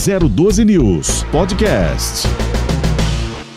012 0.00 0.64
News 0.64 1.24
Podcast. 1.24 2.26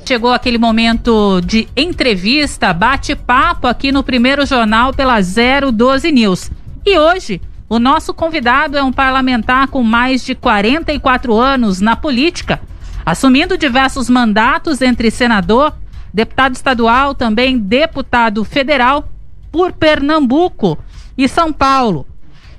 Chegou 0.05 0.33
aquele 0.33 0.57
momento 0.57 1.39
de 1.39 1.69
entrevista, 1.73 2.73
bate-papo 2.73 3.65
aqui 3.65 3.93
no 3.93 4.03
primeiro 4.03 4.45
jornal 4.45 4.93
pela 4.93 5.21
012 5.21 6.11
News. 6.11 6.51
E 6.85 6.99
hoje, 6.99 7.41
o 7.69 7.79
nosso 7.79 8.13
convidado 8.13 8.77
é 8.77 8.83
um 8.83 8.91
parlamentar 8.91 9.69
com 9.69 9.81
mais 9.83 10.25
de 10.25 10.35
44 10.35 11.33
anos 11.33 11.79
na 11.79 11.95
política, 11.95 12.59
assumindo 13.05 13.57
diversos 13.57 14.09
mandatos 14.09 14.81
entre 14.81 15.09
senador, 15.09 15.73
deputado 16.13 16.55
estadual, 16.55 17.15
também 17.15 17.57
deputado 17.57 18.43
federal 18.43 19.07
por 19.49 19.71
Pernambuco 19.71 20.77
e 21.17 21.25
São 21.29 21.53
Paulo. 21.53 22.05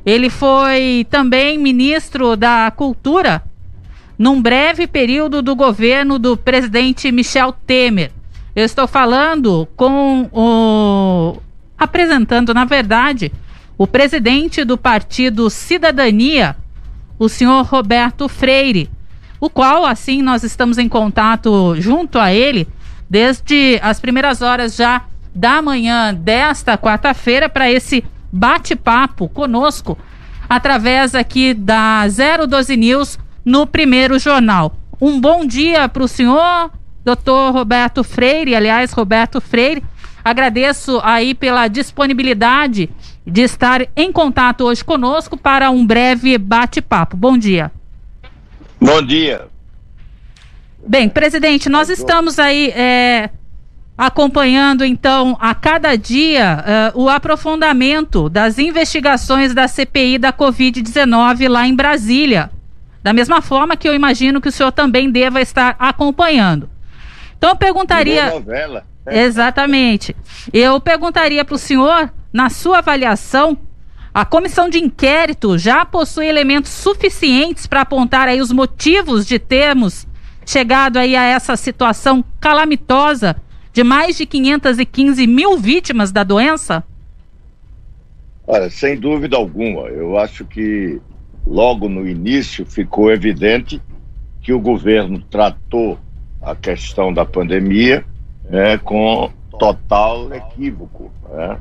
Ele 0.07 0.30
foi 0.30 1.07
também 1.11 1.59
ministro 1.59 2.35
da 2.35 2.73
Cultura 2.75 3.43
num 4.19 4.41
breve 4.41 4.87
período 4.87 5.43
do 5.43 5.57
governo 5.57 6.18
do 6.18 6.36
presidente 6.36 7.11
Michel 7.11 7.53
Temer. 7.67 8.13
Eu 8.54 8.64
estou 8.64 8.87
falando 8.87 9.68
com 9.77 10.29
o. 10.32 11.40
apresentando, 11.77 12.54
na 12.54 12.64
verdade, 12.64 13.32
o 13.77 13.87
presidente 13.87 14.64
do 14.64 14.79
partido 14.79 15.50
Cidadania, 15.50 16.57
o 17.18 17.29
senhor 17.29 17.64
Roberto 17.64 18.29
Freire, 18.29 18.89
o 19.40 19.50
qual, 19.50 19.85
assim, 19.85 20.23
nós 20.23 20.45
estamos 20.45 20.79
em 20.79 20.89
contato 20.89 21.75
junto 21.81 22.18
a 22.18 22.32
ele 22.32 22.68
desde 23.11 23.79
as 23.82 24.01
primeiras 24.01 24.40
horas 24.40 24.76
já 24.76 25.03
da 25.35 25.61
manhã 25.61 26.15
desta 26.15 26.79
quarta-feira 26.79 27.49
para 27.49 27.71
esse 27.71 28.04
bate-papo 28.32 29.29
conosco 29.29 29.99
através 30.49 31.15
aqui 31.15 31.53
da 31.54 32.05
012 32.06 32.77
News 32.77 33.19
no 33.44 33.66
primeiro 33.66 34.19
jornal. 34.19 34.77
Um 35.00 35.20
bom 35.20 35.44
dia 35.44 35.89
para 35.89 36.03
o 36.03 36.08
senhor, 36.08 36.70
doutor 37.05 37.53
Roberto 37.53 38.03
Freire, 38.03 38.55
aliás, 38.55 38.92
Roberto 38.92 39.41
Freire. 39.41 39.83
Agradeço 40.25 41.01
aí 41.05 41.34
pela 41.34 41.69
disponibilidade 41.69 42.89
de 43.27 43.42
estar 43.42 43.86
em 43.95 44.11
contato 44.11 44.64
hoje 44.64 44.83
conosco 44.83 45.36
para 45.36 45.70
um 45.70 45.86
breve 45.86 46.39
bate-papo. 46.39 47.17
Bom 47.17 47.36
dia. 47.36 47.70
Bom 48.81 49.03
dia. 49.03 49.48
Bem, 50.86 51.08
presidente, 51.08 51.69
nós 51.69 51.89
estamos 51.89 52.39
aí 52.39 52.69
é, 52.70 53.31
acompanhando 53.97 54.84
então 54.84 55.36
a 55.41 55.55
cada 55.55 55.97
dia 55.97 56.92
uh, 56.95 57.03
o 57.03 57.08
aprofundamento 57.08 58.29
das 58.29 58.58
investigações 58.58 59.55
da 59.55 59.69
CPI 59.69 60.19
da 60.19 60.33
Covid-19 60.33 61.48
lá 61.48 61.67
em 61.67 61.75
Brasília. 61.75 62.51
Da 63.05 63.13
mesma 63.13 63.43
forma 63.43 63.77
que 63.77 63.87
eu 63.87 63.95
imagino 63.95 64.41
que 64.41 64.49
o 64.49 64.53
senhor 64.53 64.73
também 64.73 65.11
deva 65.11 65.39
estar 65.39 65.77
acompanhando. 65.79 66.71
Então 67.37 67.51
eu 67.51 67.57
perguntaria. 67.57 68.31
Novela. 68.31 68.87
Exatamente. 69.07 70.17
Eu 70.51 70.81
perguntaria 70.81 71.45
para 71.45 71.55
o 71.55 71.59
senhor, 71.59 72.11
na 72.33 72.49
sua 72.49 72.79
avaliação, 72.79 73.59
a 74.15 74.25
comissão 74.25 74.71
de 74.71 74.79
inquérito 74.79 75.59
já 75.59 75.85
possui 75.85 76.27
elementos 76.27 76.71
suficientes 76.71 77.67
para 77.67 77.83
apontar 77.83 78.27
aí 78.27 78.41
os 78.41 78.51
motivos 78.51 79.27
de 79.27 79.39
termos 79.39 80.07
chegado 80.47 80.97
aí 80.97 81.15
a 81.15 81.25
essa 81.25 81.57
situação 81.57 82.25
calamitosa 82.41 83.37
de 83.71 83.85
mais 83.85 84.17
de 84.17 84.25
515 84.25 85.27
mil 85.27 85.59
vítimas 85.59 86.11
da 86.11 86.25
doença? 86.25 86.83
Olha, 88.47 88.71
sem 88.71 88.99
dúvida 88.99 89.37
alguma, 89.37 89.89
eu 89.89 90.17
acho 90.17 90.47
que 90.47 91.01
logo 91.47 91.89
no 91.89 92.09
início 92.09 92.64
ficou 92.64 93.11
evidente 93.11 93.81
que 94.42 94.53
o 94.53 94.61
governo 94.61 95.23
tratou 95.31 95.98
a 96.41 96.55
questão 96.55 97.12
da 97.12 97.25
pandemia 97.25 98.05
né, 98.48 98.78
com 98.78 99.31
total 99.59 100.33
equívoco. 100.34 101.11
Né? 101.30 101.57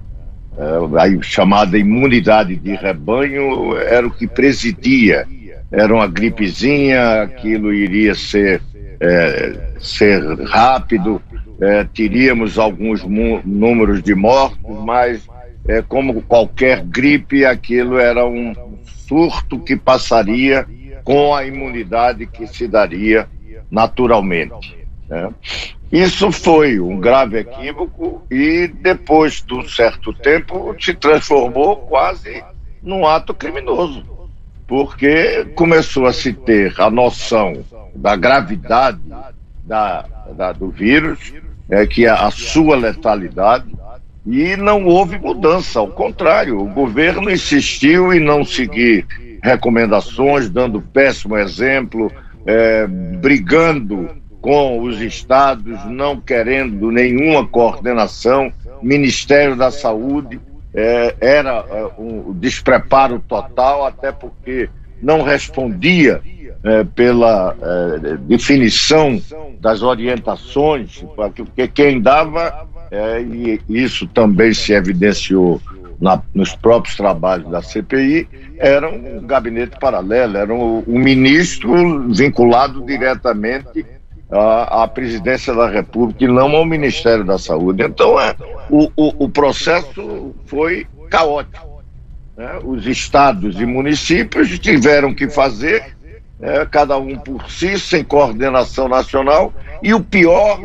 É, 0.58 1.18
a 1.18 1.22
chamada 1.22 1.78
imunidade 1.78 2.56
de 2.56 2.76
rebanho 2.76 3.76
era 3.78 4.06
o 4.06 4.12
que 4.12 4.28
presidia. 4.28 5.26
Era 5.72 5.94
uma 5.94 6.08
gripezinha, 6.08 7.24
aquilo 7.24 7.74
iria 7.74 8.14
ser, 8.14 8.62
é, 9.00 9.74
ser 9.80 10.22
rápido, 10.44 11.22
é, 11.60 11.84
teríamos 11.84 12.60
alguns 12.60 13.04
números 13.04 14.04
de 14.04 14.14
mortos, 14.14 14.60
mas 14.84 15.28
é, 15.68 15.82
como 15.82 16.22
qualquer 16.22 16.84
gripe, 16.84 17.46
aquilo 17.46 17.98
era 17.98 18.26
um 18.26 18.54
surto 18.86 19.60
que 19.60 19.76
passaria 19.76 20.68
com 21.04 21.36
a 21.36 21.46
imunidade 21.46 22.26
que 22.28 22.48
se 22.48 22.68
daria 22.68 23.28
naturalmente. 23.70 24.78
Né? 25.10 25.30
Isso 25.92 26.32
foi 26.32 26.80
um 26.80 27.00
grave 27.00 27.40
equívoco 27.40 28.24
e 28.32 28.68
depois 28.68 29.44
de 29.46 29.54
um 29.54 29.68
certo 29.68 30.14
tempo 30.14 30.76
se 30.80 30.94
transformou 30.94 31.78
quase 31.78 32.44
num 32.82 33.06
ato 33.06 33.34
criminoso, 33.34 34.04
porque 34.68 35.46
começou 35.56 36.06
a 36.06 36.14
se 36.14 36.34
ter 36.34 36.74
a 36.82 36.90
noção 36.90 37.64
da 37.96 38.16
gravidade 38.16 39.00
da, 39.64 40.06
da 40.36 40.52
do 40.52 40.70
vírus 40.70 41.34
é, 41.70 41.86
que 41.86 42.06
é 42.06 42.10
a 42.10 42.30
sua 42.30 42.76
letalidade, 42.76 43.74
e 44.26 44.56
não 44.56 44.86
houve 44.86 45.20
mudança, 45.20 45.80
ao 45.80 45.88
contrário, 45.88 46.60
o 46.60 46.70
governo 46.70 47.30
insistiu 47.30 48.14
em 48.14 48.20
não 48.20 48.46
seguir 48.46 49.06
recomendações, 49.42 50.50
dando 50.50 50.82
péssimo 50.82 51.38
exemplo, 51.38 52.12
é, 52.46 52.88
brigando 52.88 54.10
com 54.40 54.82
os 54.82 55.02
estados, 55.02 55.86
não 55.86 56.20
querendo 56.20 56.92
nenhuma 56.92 57.48
coordenação, 57.48 58.52
Ministério 58.82 59.56
da 59.56 59.72
Saúde 59.72 60.40
é, 60.74 61.16
era 61.22 61.66
é, 61.70 61.90
um 61.98 62.34
despreparo 62.34 63.20
total, 63.20 63.86
até 63.86 64.12
porque 64.12 64.70
não 65.02 65.22
respondia 65.22 66.22
é, 66.64 66.84
pela 66.84 67.56
é, 67.62 68.18
definição 68.18 69.22
das 69.60 69.82
orientações, 69.82 71.04
porque 71.16 71.68
quem 71.68 72.02
dava, 72.02 72.68
é, 72.94 73.22
e 73.24 73.60
isso 73.68 74.06
também 74.06 74.54
se 74.54 74.72
evidenciou 74.72 75.60
na, 76.00 76.22
nos 76.32 76.56
próprios 76.56 76.96
trabalhos 76.96 77.50
da 77.50 77.60
CPI, 77.60 78.28
era 78.60 78.88
um 78.88 79.26
gabinete 79.26 79.80
paralelo, 79.80 80.38
era 80.38 80.54
um, 80.54 80.84
um 80.88 81.00
ministro 81.00 82.08
vinculado 82.14 82.86
diretamente 82.86 83.84
à, 84.30 84.88
presidência 84.88 85.56
da 85.56 85.68
República 85.68 86.24
e 86.24 86.28
não 86.28 86.56
ao 86.56 86.66
Ministério 86.66 87.24
da 87.24 87.40
Saúde. 87.40 87.84
Então, 87.84 88.20
é, 88.20 88.36
o, 88.70 88.92
o, 88.96 89.26
o 89.26 89.30
processo 89.30 90.36
foi 90.46 90.86
caótico. 91.10 91.82
Né? 92.38 92.60
Os 92.64 92.86
estados 92.86 93.60
e 93.60 93.66
municípios 93.66 94.60
tiveram 94.60 95.16
que 95.16 95.28
fazer 95.30 95.96
é, 96.40 96.64
cada 96.66 96.98
um 96.98 97.18
por 97.18 97.50
si, 97.50 97.80
sem 97.80 98.04
coordenação 98.04 98.88
nacional, 98.88 99.52
e 99.82 99.96
o 99.96 100.04
pior 100.04 100.60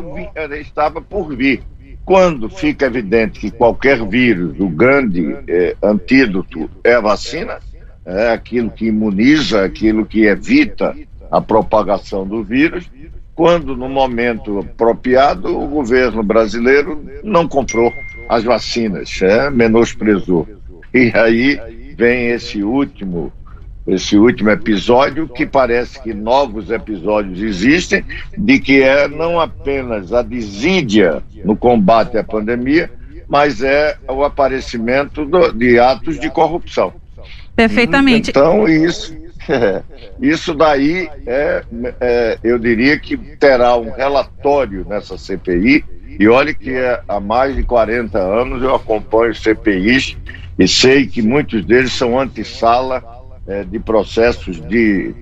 estava 0.59 1.01
por 1.01 1.35
vir. 1.35 1.63
Quando 2.09 2.49
fica 2.49 2.87
evidente 2.87 3.39
que 3.39 3.51
qualquer 3.51 4.03
vírus, 4.03 4.59
o 4.59 4.67
grande 4.67 5.37
é, 5.47 5.75
antídoto 5.79 6.67
é 6.83 6.95
a 6.95 6.99
vacina, 6.99 7.59
é 8.03 8.31
aquilo 8.31 8.71
que 8.71 8.87
imuniza, 8.87 9.63
aquilo 9.63 10.07
que 10.07 10.25
evita 10.25 10.97
a 11.29 11.39
propagação 11.39 12.25
do 12.25 12.43
vírus, 12.43 12.89
quando 13.35 13.77
no 13.77 13.87
momento 13.87 14.57
apropriado 14.57 15.55
o 15.55 15.67
governo 15.67 16.23
brasileiro 16.23 16.99
não 17.23 17.47
comprou 17.47 17.93
as 18.27 18.43
vacinas, 18.43 19.21
é, 19.21 19.51
menosprezou. 19.51 20.47
E 20.91 21.11
aí 21.13 21.93
vem 21.95 22.29
esse 22.29 22.63
último 22.63 23.31
esse 23.89 24.17
último 24.17 24.49
episódio, 24.49 25.27
que 25.27 25.45
parece 25.45 26.01
que 26.01 26.13
novos 26.13 26.69
episódios 26.69 27.41
existem, 27.41 28.03
de 28.37 28.59
que 28.59 28.81
é 28.81 29.07
não 29.07 29.39
apenas 29.39 30.13
a 30.13 30.21
desídia 30.21 31.23
no 31.43 31.55
combate 31.55 32.17
à 32.17 32.23
pandemia, 32.23 32.91
mas 33.27 33.61
é 33.61 33.97
o 34.07 34.23
aparecimento 34.23 35.25
do, 35.25 35.51
de 35.51 35.79
atos 35.79 36.19
de 36.19 36.29
corrupção. 36.29 36.93
Perfeitamente. 37.55 38.29
Então, 38.29 38.67
isso, 38.67 39.15
é, 39.47 39.81
isso 40.21 40.53
daí, 40.53 41.09
é, 41.27 41.63
é, 41.99 42.37
eu 42.43 42.57
diria 42.57 42.97
que 42.99 43.17
terá 43.17 43.77
um 43.77 43.91
relatório 43.91 44.85
nessa 44.87 45.17
CPI, 45.17 45.83
e 46.19 46.27
olhe 46.27 46.53
que 46.53 46.71
é, 46.71 47.01
há 47.07 47.19
mais 47.19 47.55
de 47.55 47.63
40 47.63 48.19
anos 48.19 48.61
eu 48.61 48.75
acompanho 48.75 49.33
CPIs 49.33 50.17
e 50.57 50.67
sei 50.67 51.07
que 51.07 51.21
muitos 51.21 51.63
deles 51.63 51.93
são 51.93 52.19
antessala 52.19 53.18
é, 53.49 53.63
de 53.63 53.79
processos 53.79 54.61
de 54.61 55.13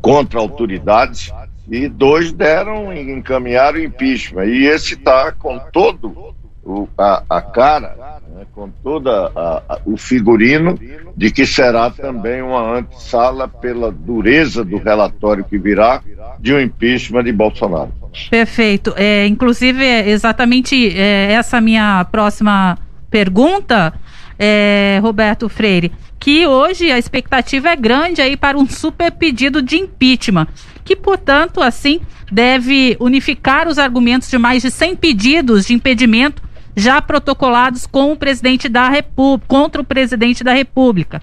contra 0.00 0.38
autoridades 0.38 1.32
e 1.68 1.88
dois 1.88 2.32
deram 2.32 2.92
encaminharam 2.92 3.78
impeachment 3.78 4.44
e 4.44 4.66
esse 4.66 4.94
está 4.94 5.32
com 5.32 5.58
todo 5.72 6.34
o, 6.64 6.86
a, 6.98 7.22
a, 7.28 7.40
cara, 7.40 8.20
né, 8.34 8.44
com 8.52 8.68
toda 8.82 9.32
a, 9.34 9.62
a, 9.68 9.80
o 9.86 9.96
figurino 9.96 10.78
de 11.16 11.30
que 11.30 11.46
será 11.46 11.90
também 11.90 12.42
uma 12.42 12.78
antessala 12.78 13.48
pela 13.48 13.90
dureza 13.90 14.62
do 14.62 14.76
relatório 14.76 15.44
que 15.44 15.58
virá 15.58 16.02
de 16.38 16.52
um 16.52 16.60
impeachment 16.60 17.24
de 17.24 17.32
Bolsonaro. 17.32 17.92
Perfeito. 18.30 18.92
É, 18.96 19.26
inclusive, 19.26 19.82
é 19.82 20.10
exatamente 20.10 20.96
é, 20.96 21.32
essa 21.32 21.60
minha 21.60 22.04
próxima 22.12 22.78
pergunta, 23.10 23.94
é, 24.38 25.00
Roberto 25.02 25.48
Freire, 25.48 25.90
que 26.18 26.46
hoje 26.46 26.90
a 26.90 26.98
expectativa 26.98 27.68
é 27.68 27.76
grande 27.76 28.20
aí 28.20 28.36
para 28.36 28.58
um 28.58 28.68
super 28.68 29.12
pedido 29.12 29.62
de 29.62 29.76
impeachment, 29.76 30.48
que, 30.84 30.96
portanto, 30.96 31.62
assim, 31.62 32.00
deve 32.30 32.96
unificar 32.98 33.68
os 33.68 33.78
argumentos 33.78 34.28
de 34.28 34.38
mais 34.38 34.62
de 34.62 34.70
100 34.70 34.96
pedidos 34.96 35.66
de 35.66 35.74
impedimento 35.74 36.42
já 36.76 37.02
protocolados 37.02 37.86
com 37.86 38.12
o 38.12 38.16
presidente 38.16 38.68
da 38.68 38.88
República, 38.88 39.46
contra 39.48 39.80
o 39.80 39.84
presidente 39.84 40.44
da 40.44 40.52
República. 40.52 41.20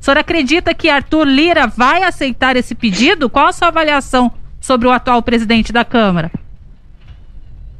O 0.00 0.04
senhor 0.04 0.18
acredita 0.18 0.74
que 0.74 0.88
Arthur 0.88 1.24
Lira 1.24 1.66
vai 1.66 2.02
aceitar 2.02 2.56
esse 2.56 2.74
pedido? 2.74 3.30
Qual 3.30 3.46
a 3.46 3.52
sua 3.52 3.68
avaliação 3.68 4.32
sobre 4.60 4.86
o 4.86 4.90
atual 4.90 5.22
presidente 5.22 5.72
da 5.72 5.84
Câmara? 5.84 6.30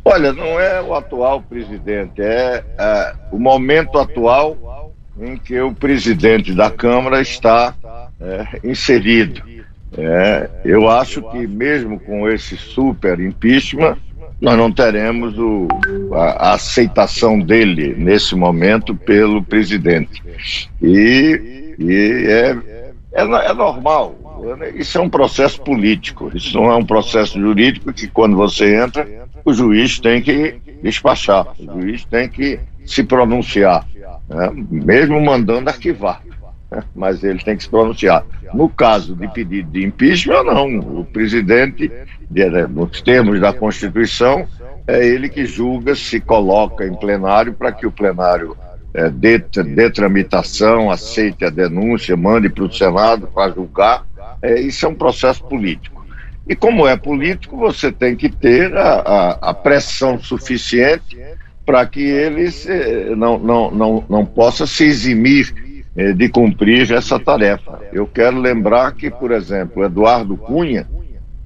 Olha, 0.05 0.33
não 0.33 0.61
é 0.61 0.81
o 0.81 0.95
atual 0.95 1.43
presidente, 1.43 2.23
é, 2.23 2.65
é 2.79 3.15
o 3.33 3.39
momento 3.39 3.99
atual 3.99 4.86
em 5.21 5.37
que 5.37 5.59
o 5.61 5.75
presidente 5.75 6.55
da 6.55 6.71
Câmara 6.71 7.21
está 7.21 7.75
é, 8.21 8.61
inserido. 8.65 9.43
É, 9.97 10.51
eu 10.65 10.89
acho 10.89 11.23
que 11.31 11.47
mesmo 11.47 11.99
com 11.99 12.29
esse 12.29 12.57
super 12.57 13.19
impeachment, 13.21 13.97
nós 14.41 14.59
não 14.59 14.71
teremos 14.71 15.39
o, 15.39 15.67
a, 16.13 16.51
a, 16.51 16.55
aceitação 16.55 17.39
dele 17.39 17.95
nesse 17.97 18.35
momento 18.35 18.95
pelo 18.95 19.43
presidente. 19.43 20.23
E, 20.83 21.75
e 21.79 22.27
é, 22.29 22.57
é, 23.13 23.25
é 23.51 23.55
normal. 23.55 24.15
Isso 24.75 24.99
é 24.99 25.01
um 25.01 25.09
processo 25.09 25.63
político. 25.63 26.31
Isso 26.35 26.55
não 26.55 26.71
é 26.71 26.77
um 26.77 26.85
processo 26.85 27.41
jurídico 27.41 27.93
que 27.93 28.07
quando 28.07 28.37
você 28.37 28.77
entra, 28.77 29.09
o 29.45 29.55
juiz 29.55 29.99
tem 29.99 30.21
que 30.21 30.57
despachar, 30.83 31.47
o 31.59 31.81
juiz 31.81 32.05
tem 32.05 32.29
que 32.29 32.61
se 32.85 33.03
pronunciar, 33.03 33.87
né? 34.29 34.51
mesmo 34.71 35.21
mandando 35.21 35.71
arquivar. 35.71 36.23
Mas 36.95 37.23
ele 37.23 37.39
tem 37.39 37.57
que 37.57 37.63
se 37.63 37.69
pronunciar. 37.69 38.25
No 38.53 38.69
caso 38.69 39.15
de 39.15 39.29
pedido 39.29 39.71
de 39.71 39.85
impeachment, 39.85 40.43
não. 40.43 40.79
O 41.01 41.05
presidente, 41.05 41.91
nos 42.71 43.01
termos 43.01 43.41
da 43.41 43.53
Constituição, 43.53 44.47
é 44.87 45.07
ele 45.07 45.29
que 45.29 45.45
julga, 45.45 45.95
se 45.95 46.21
coloca 46.21 46.85
em 46.85 46.95
plenário 46.95 47.53
para 47.53 47.73
que 47.73 47.87
o 47.87 47.93
plenário 47.93 48.57
é, 48.95 49.11
dê, 49.11 49.39
dê 49.39 49.91
tramitação, 49.91 50.91
aceite 50.91 51.45
a 51.45 51.51
denúncia, 51.51 52.17
mande 52.17 52.49
para 52.49 52.65
o 52.65 52.73
Senado 52.73 53.27
para 53.29 53.53
julgar. 53.53 54.07
É, 54.41 54.61
isso 54.61 54.87
é 54.87 54.89
um 54.89 54.95
processo 54.95 55.45
político. 55.45 56.05
E 56.49 56.55
como 56.55 56.87
é 56.87 56.97
político, 56.97 57.57
você 57.57 57.91
tem 57.91 58.15
que 58.15 58.29
ter 58.29 58.77
a, 58.77 59.01
a, 59.01 59.51
a 59.51 59.55
pressão 59.55 60.19
suficiente 60.19 61.19
para 61.67 61.85
que 61.85 62.01
ele 62.01 62.51
se, 62.53 62.71
não, 63.17 63.39
não, 63.39 63.71
não, 63.73 64.05
não 64.09 64.25
possa 64.25 64.67
se 64.67 64.85
eximir 64.85 65.53
eh, 65.97 66.13
de 66.13 66.29
cumprir 66.29 66.93
essa 66.93 67.19
tarefa. 67.19 67.81
Eu 67.93 68.07
quero 68.07 68.39
lembrar 68.39 68.93
que, 68.93 69.11
por 69.11 69.33
exemplo, 69.33 69.85
Eduardo 69.85 70.37
Cunha, 70.37 70.87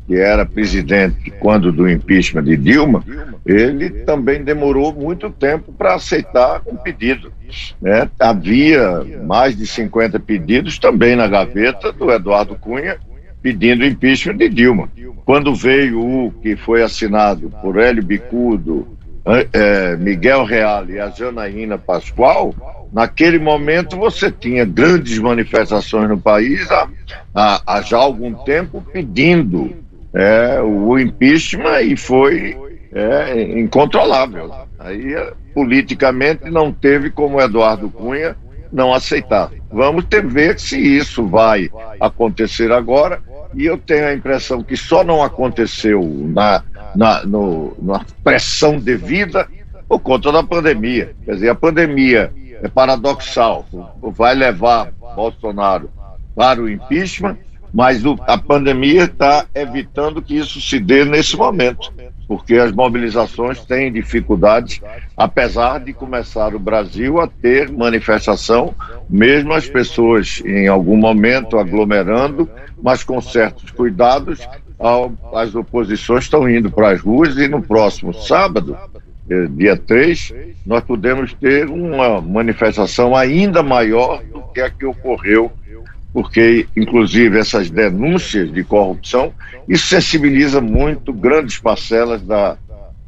que 0.06 0.16
era 0.16 0.44
presidente 0.44 1.30
quando 1.40 1.72
do 1.72 1.88
impeachment 1.88 2.44
de 2.44 2.56
Dilma, 2.56 3.02
ele 3.46 3.88
também 4.04 4.42
demorou 4.42 4.92
muito 4.92 5.30
tempo 5.30 5.72
para 5.72 5.94
aceitar 5.94 6.60
um 6.66 6.76
pedido. 6.76 7.32
Né? 7.80 8.10
Havia 8.18 9.04
mais 9.24 9.56
de 9.56 9.66
50 9.66 10.20
pedidos 10.20 10.78
também 10.78 11.16
na 11.16 11.26
gaveta 11.26 11.92
do 11.92 12.10
Eduardo 12.10 12.56
Cunha 12.56 12.98
pedindo 13.40 13.86
impeachment 13.86 14.36
de 14.36 14.48
Dilma. 14.48 14.90
Quando 15.24 15.54
veio 15.54 16.00
o 16.00 16.32
que 16.42 16.56
foi 16.56 16.82
assinado 16.82 17.50
por 17.62 17.78
Hélio 17.78 18.02
Bicudo, 18.02 18.98
é, 19.52 19.96
Miguel 19.96 20.44
Real 20.44 20.88
e 20.88 20.98
a 20.98 21.10
Janaína 21.10 21.78
Pascoal, 21.78 22.54
naquele 22.92 23.38
momento 23.38 23.96
você 23.96 24.30
tinha 24.30 24.64
grandes 24.64 25.18
manifestações 25.18 26.08
no 26.08 26.18
país 26.18 26.70
há, 26.70 26.88
há, 27.34 27.62
há 27.66 27.82
já 27.82 27.98
algum 27.98 28.34
tempo 28.34 28.84
pedindo 28.92 29.72
é, 30.14 30.60
o 30.60 30.98
impeachment 30.98 31.80
e 31.82 31.96
foi 31.96 32.56
é, 32.92 33.58
incontrolável. 33.58 34.50
Aí, 34.78 35.14
politicamente, 35.54 36.50
não 36.50 36.72
teve 36.72 37.10
como 37.10 37.40
Eduardo 37.40 37.90
Cunha 37.90 38.36
não 38.72 38.94
aceitar. 38.94 39.50
Vamos 39.70 40.04
ter 40.04 40.24
ver 40.26 40.58
se 40.58 40.78
isso 40.78 41.26
vai 41.26 41.70
acontecer 42.00 42.72
agora. 42.72 43.20
E 43.54 43.66
eu 43.66 43.76
tenho 43.76 44.06
a 44.06 44.14
impressão 44.14 44.62
que 44.62 44.76
só 44.76 45.02
não 45.02 45.22
aconteceu 45.22 46.02
na, 46.02 46.62
na, 46.94 47.24
no, 47.24 47.76
na 47.80 48.04
pressão 48.22 48.78
devida 48.78 49.48
por 49.88 50.00
conta 50.00 50.30
da 50.30 50.42
pandemia. 50.42 51.14
Quer 51.24 51.34
dizer, 51.34 51.48
a 51.48 51.54
pandemia 51.54 52.32
é 52.62 52.68
paradoxal, 52.68 53.66
vai 54.00 54.34
levar 54.34 54.92
Bolsonaro 55.16 55.90
para 56.34 56.60
o 56.60 56.68
impeachment, 56.68 57.36
mas 57.72 58.04
o, 58.04 58.16
a 58.26 58.38
pandemia 58.38 59.04
está 59.04 59.46
evitando 59.54 60.22
que 60.22 60.36
isso 60.36 60.60
se 60.60 60.78
dê 60.78 61.04
nesse 61.04 61.36
momento, 61.36 61.92
porque 62.30 62.54
as 62.54 62.70
mobilizações 62.70 63.58
têm 63.64 63.90
dificuldades, 63.90 64.80
apesar 65.16 65.80
de 65.80 65.92
começar 65.92 66.54
o 66.54 66.60
Brasil 66.60 67.20
a 67.20 67.26
ter 67.26 67.72
manifestação, 67.72 68.72
mesmo 69.08 69.52
as 69.52 69.68
pessoas 69.68 70.40
em 70.46 70.68
algum 70.68 70.96
momento 70.96 71.58
aglomerando, 71.58 72.48
mas 72.80 73.02
com 73.02 73.20
certos 73.20 73.72
cuidados, 73.72 74.48
as 75.34 75.56
oposições 75.56 76.22
estão 76.22 76.48
indo 76.48 76.70
para 76.70 76.92
as 76.92 77.00
ruas 77.00 77.36
e 77.36 77.48
no 77.48 77.60
próximo 77.60 78.14
sábado 78.14 78.78
eh, 79.28 79.48
dia 79.50 79.76
3, 79.76 80.32
nós 80.64 80.84
podemos 80.84 81.34
ter 81.34 81.68
uma 81.68 82.20
manifestação 82.20 83.16
ainda 83.16 83.60
maior 83.60 84.22
do 84.22 84.40
que 84.54 84.60
a 84.60 84.70
que 84.70 84.86
ocorreu, 84.86 85.50
porque, 86.12 86.66
inclusive, 86.76 87.38
essas 87.38 87.70
denúncias 87.70 88.52
de 88.52 88.64
corrupção, 88.64 89.32
isso 89.68 89.86
sensibiliza 89.86 90.60
muito 90.60 91.12
grandes 91.12 91.58
parcelas 91.58 92.22
da, 92.22 92.56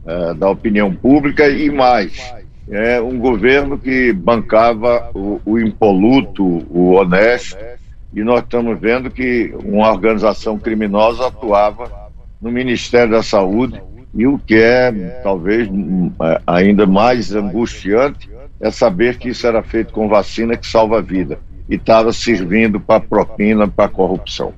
uh, 0.04 0.34
da 0.34 0.49
opinião 0.49 0.94
pública 0.94 1.49
e 1.49 1.69
mais. 1.70 2.32
É 2.70 3.00
um 3.00 3.19
governo 3.19 3.76
que 3.76 4.12
bancava 4.12 5.10
o, 5.14 5.40
o 5.44 5.58
impoluto, 5.58 6.44
o 6.70 6.93
honesto, 6.93 7.58
e 8.14 8.22
nós 8.22 8.43
estamos 8.43 8.78
vendo 8.78 9.10
que 9.10 9.52
uma 9.64 9.90
organização 9.90 10.58
criminosa 10.58 11.26
atuava 11.26 11.90
no 12.40 12.52
Ministério 12.52 13.12
da 13.12 13.22
Saúde 13.22 13.82
e 14.15 14.27
o 14.27 14.38
que 14.38 14.56
é 14.56 14.93
talvez 15.22 15.67
é, 15.69 16.41
ainda 16.46 16.86
mais 16.86 17.34
angustiante 17.34 18.31
é 18.60 18.70
saber 18.70 19.17
que 19.17 19.31
isso 19.31 19.46
era 19.46 19.62
feito 19.62 19.93
com 19.93 20.08
vacina 20.08 20.56
que 20.56 20.67
salva 20.67 20.98
a 20.98 21.00
vida 21.00 21.38
e 21.72 21.76
estava 21.76 22.12
servindo 22.12 22.79
para 22.79 23.00
propina, 23.00 23.67
para 23.67 23.88
corrupção. 23.88 24.52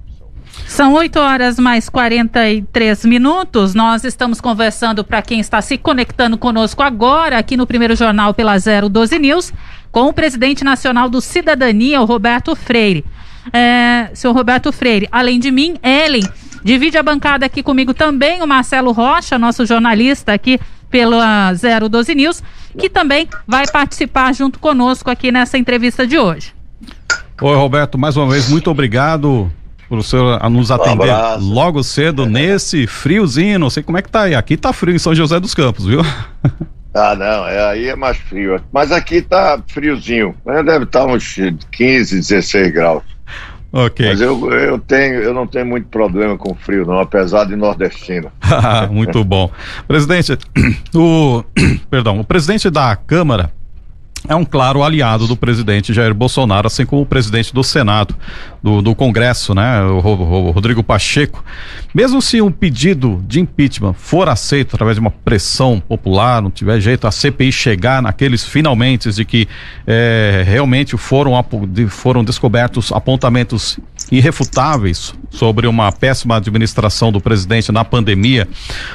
São 0.67 0.95
8 0.95 1.19
horas 1.19 1.59
mais 1.59 1.89
43 1.89 3.05
minutos. 3.05 3.75
Nós 3.75 4.05
estamos 4.05 4.41
conversando 4.41 5.05
para 5.05 5.23
quem 5.23 5.41
está 5.41 5.61
se 5.61 5.77
conectando 5.79 6.39
conosco 6.39 6.83
agora, 6.83 7.39
aqui 7.39 7.57
no 7.57 7.67
primeiro 7.67 7.95
jornal 7.95 8.35
pela 8.35 8.57
012 8.59 9.19
News, 9.19 9.53
com 9.91 10.09
o 10.09 10.13
presidente 10.13 10.65
nacional 10.65 11.09
do 11.09 11.21
Cidadania, 11.21 12.01
o 12.01 12.05
Roberto 12.05 12.55
Freire. 12.57 13.05
É, 13.53 14.11
senhor 14.15 14.33
Roberto 14.33 14.73
Freire, 14.73 15.09
além 15.13 15.39
de 15.39 15.51
mim, 15.51 15.77
Ellen 15.83 16.25
Divide 16.65 16.97
a 16.97 17.03
bancada 17.03 17.45
aqui 17.45 17.63
comigo 17.63 17.93
também 17.93 18.41
o 18.41 18.47
Marcelo 18.47 18.91
Rocha, 18.91 19.39
nosso 19.39 19.67
jornalista 19.67 20.33
aqui 20.33 20.59
pela 20.89 21.53
012 21.53 22.15
News, 22.15 22.43
que 22.79 22.89
também 22.89 23.29
vai 23.47 23.67
participar 23.67 24.33
junto 24.33 24.59
conosco 24.59 25.11
aqui 25.11 25.31
nessa 25.31 25.59
entrevista 25.59 26.07
de 26.07 26.19
hoje. 26.19 26.55
Oi, 27.41 27.57
Roberto, 27.57 27.99
mais 27.99 28.17
uma 28.17 28.29
vez, 28.29 28.49
muito 28.49 28.71
obrigado 28.71 29.51
por 29.89 29.99
o 29.99 30.03
senhor 30.03 30.39
nos 30.49 30.71
atender 30.71 31.13
um 31.39 31.53
logo 31.53 31.83
cedo 31.83 32.27
nesse 32.27 32.87
friozinho. 32.87 33.59
Não 33.59 33.69
sei 33.69 33.83
como 33.83 33.99
é 33.99 34.03
que 34.03 34.09
tá 34.09 34.23
aí. 34.23 34.35
Aqui 34.37 34.57
tá 34.57 34.73
frio 34.73 34.95
em 34.95 34.99
São 34.99 35.15
José 35.15 35.41
dos 35.41 35.55
Campos, 35.55 35.87
viu? 35.87 36.01
Ah, 36.97 37.17
não, 37.17 37.49
é, 37.49 37.71
aí 37.71 37.89
é 37.89 37.97
mais 37.97 38.17
frio. 38.17 38.61
Mas 38.73 38.93
aqui 38.93 39.21
tá 39.21 39.61
friozinho. 39.67 40.33
Deve 40.47 40.85
estar 40.85 41.01
tá 41.01 41.07
uns 41.07 41.35
15, 41.73 42.15
16 42.15 42.73
graus. 42.73 43.03
Ok. 43.73 44.07
Mas 44.07 44.21
eu, 44.21 44.49
eu, 44.53 44.79
tenho, 44.79 45.15
eu 45.15 45.35
não 45.35 45.45
tenho 45.45 45.67
muito 45.67 45.89
problema 45.89 46.39
com 46.39 46.55
frio, 46.55 46.87
não, 46.87 47.01
apesar 47.01 47.47
de 47.47 47.57
nordestino. 47.57 48.31
muito 48.93 49.25
bom. 49.25 49.51
Presidente, 49.89 50.39
o, 50.95 51.43
perdão, 51.91 52.21
o 52.21 52.25
presidente 52.25 52.71
da 52.71 52.95
Câmara 52.95 53.51
é 54.27 54.35
um 54.35 54.45
claro 54.45 54.83
aliado 54.83 55.27
do 55.27 55.37
presidente 55.37 55.93
Jair 55.93 56.15
Bolsonaro, 56.15 56.67
assim 56.67 56.87
como 56.87 57.03
o 57.03 57.07
presidente 57.07 57.53
do 57.53 57.63
Senado, 57.63 58.17
do, 58.63 58.81
do 58.81 58.95
Congresso, 58.95 59.55
né, 59.55 59.83
o, 59.83 59.99
o, 59.99 60.51
Rodrigo 60.51 60.83
Pacheco. 60.83 61.45
Mesmo 61.95 62.23
se 62.23 62.41
um 62.41 62.51
pedido 62.51 63.23
de 63.27 63.39
impeachment 63.39 63.93
for 63.93 64.29
aceito 64.29 64.77
através 64.77 64.97
de 64.97 65.01
uma 65.01 65.11
pressão 65.11 65.79
popular, 65.79 66.41
não 66.41 66.51
tiver 66.51 66.81
jeito 66.81 67.07
a 67.07 67.11
CPI 67.11 67.53
chegar 67.53 68.01
naqueles 68.01 68.43
finalmente 68.45 69.11
de 69.11 69.25
que 69.27 69.47
é, 69.87 70.43
realmente 70.47 70.97
foram, 70.97 71.33
foram 71.91 72.25
descobertos 72.25 72.93
apontamentos 72.93 73.79
irrefutáveis 74.11 75.15
sobre 75.31 75.67
uma 75.67 75.93
péssima 75.93 76.37
administração 76.37 77.13
do 77.13 77.21
presidente 77.21 77.71
na 77.73 77.85
pandemia, 77.85 78.49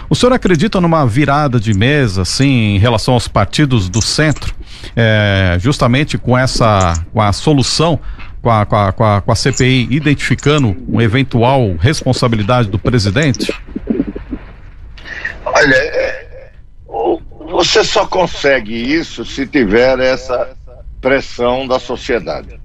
o 0.10 0.16
senhor 0.16 0.34
acredita 0.34 0.82
numa 0.82 1.06
virada 1.06 1.60
de 1.60 1.74
mesa, 1.74 2.24
assim, 2.24 2.76
em 2.76 2.80
relação 2.80 3.14
aos 3.14 3.28
partidos 3.28 3.90
do 3.90 4.02
centro? 4.02 4.56
É, 4.96 5.58
justamente 5.60 6.18
com 6.18 6.38
essa, 6.38 6.94
com 7.12 7.22
a 7.22 7.32
solução, 7.34 8.00
com 8.42 8.50
a, 8.50 8.66
com, 8.66 8.76
a, 8.76 8.92
com, 8.92 9.04
a, 9.04 9.22
com 9.22 9.32
a 9.32 9.36
CPI 9.36 9.88
identificando 9.92 10.76
uma 10.88 11.04
eventual 11.04 11.76
responsabilidade 11.80 12.70
do 12.70 12.80
presidente? 12.80 13.54
Olha, 15.46 15.76
é, 15.76 16.30
você 17.50 17.84
só 17.84 18.06
consegue 18.06 18.74
isso 18.74 19.26
se 19.26 19.46
tiver 19.46 20.00
essa 20.00 20.56
pressão 21.02 21.68
da 21.68 21.80
sociedade. 21.80 22.60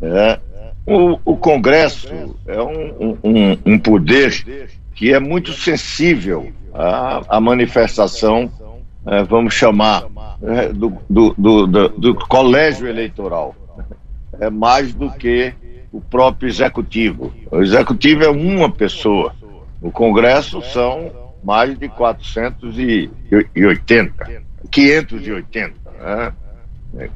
Né? 0.00 0.38
O, 0.86 1.18
o, 1.24 1.36
Congresso 1.36 2.08
é 2.46 2.60
um, 2.62 3.18
um, 3.22 3.58
um, 3.66 3.78
poder 3.78 4.68
que 4.94 5.12
é 5.12 5.20
muito 5.20 5.52
sensível 5.52 6.52
à, 6.72 7.36
à 7.36 7.40
manifestação, 7.40 8.50
vamos 9.28 9.54
chamar, 9.54 10.04
é, 10.42 10.72
do, 10.72 10.96
do, 11.08 11.34
do, 11.36 11.66
do, 11.66 12.14
colégio 12.14 12.86
eleitoral. 12.86 13.56
É 14.38 14.50
mais 14.50 14.94
do 14.94 15.10
que 15.10 15.52
o 15.92 16.00
próprio 16.00 16.48
executivo. 16.48 17.34
O 17.50 17.60
executivo 17.60 18.22
é 18.24 18.28
uma 18.28 18.70
pessoa. 18.70 19.34
O 19.80 19.90
Congresso 19.90 20.62
são 20.62 21.10
mais 21.42 21.76
de 21.78 21.88
480, 21.88 24.42
580. 24.70 25.74
Né? 26.94 27.10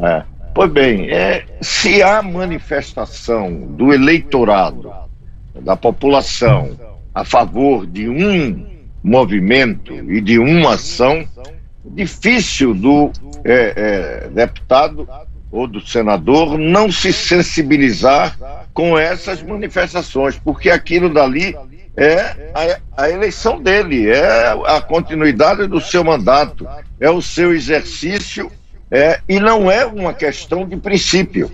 É. 0.00 0.24
Pois 0.54 0.70
bem, 0.70 1.10
é, 1.10 1.44
se 1.60 2.02
há 2.02 2.22
manifestação 2.22 3.66
do 3.68 3.92
eleitorado, 3.92 4.92
da 5.60 5.76
população, 5.76 6.70
a 7.14 7.24
favor 7.24 7.86
de 7.86 8.08
um 8.08 8.71
movimento 9.02 9.92
e 10.10 10.20
de 10.20 10.38
uma 10.38 10.74
ação, 10.74 11.26
difícil 11.84 12.74
do 12.74 13.10
é, 13.44 13.72
é, 14.24 14.28
deputado 14.28 15.08
ou 15.50 15.66
do 15.66 15.80
senador 15.80 16.56
não 16.56 16.90
se 16.90 17.12
sensibilizar 17.12 18.38
com 18.72 18.98
essas 18.98 19.42
manifestações, 19.42 20.38
porque 20.38 20.70
aquilo 20.70 21.12
dali 21.12 21.54
é 21.94 22.50
a, 22.54 23.02
a, 23.04 23.10
eleição 23.10 23.60
dele, 23.60 24.08
é 24.08 24.48
a 24.66 24.80
continuidade 24.80 25.66
do 25.66 25.78
seu 25.78 26.02
mandato, 26.02 26.66
é 26.98 27.10
o 27.10 27.20
seu 27.20 27.52
exercício, 27.52 28.50
é, 28.90 29.20
e 29.28 29.38
não 29.38 29.70
é 29.70 29.84
uma 29.84 30.14
questão 30.14 30.66
de 30.66 30.76
princípio, 30.76 31.50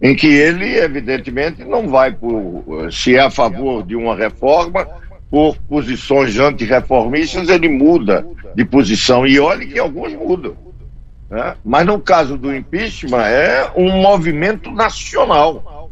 em 0.00 0.14
que 0.14 0.26
ele, 0.26 0.76
evidentemente, 0.76 1.64
não 1.64 1.88
vai, 1.88 2.12
por, 2.12 2.92
se 2.92 3.16
é 3.16 3.20
a 3.20 3.30
favor 3.30 3.82
de 3.82 3.96
uma 3.96 4.14
reforma, 4.14 4.86
por 5.34 5.56
posições 5.68 6.38
antirreformistas, 6.38 7.48
ele 7.48 7.68
muda 7.68 8.24
de 8.54 8.64
posição. 8.64 9.26
E 9.26 9.40
olhe 9.40 9.66
que 9.66 9.80
alguns 9.80 10.12
mudam. 10.12 10.56
Né? 11.28 11.56
Mas 11.64 11.84
no 11.84 11.98
caso 11.98 12.38
do 12.38 12.54
impeachment, 12.54 13.24
é 13.24 13.68
um 13.74 14.00
movimento 14.00 14.70
nacional. 14.70 15.90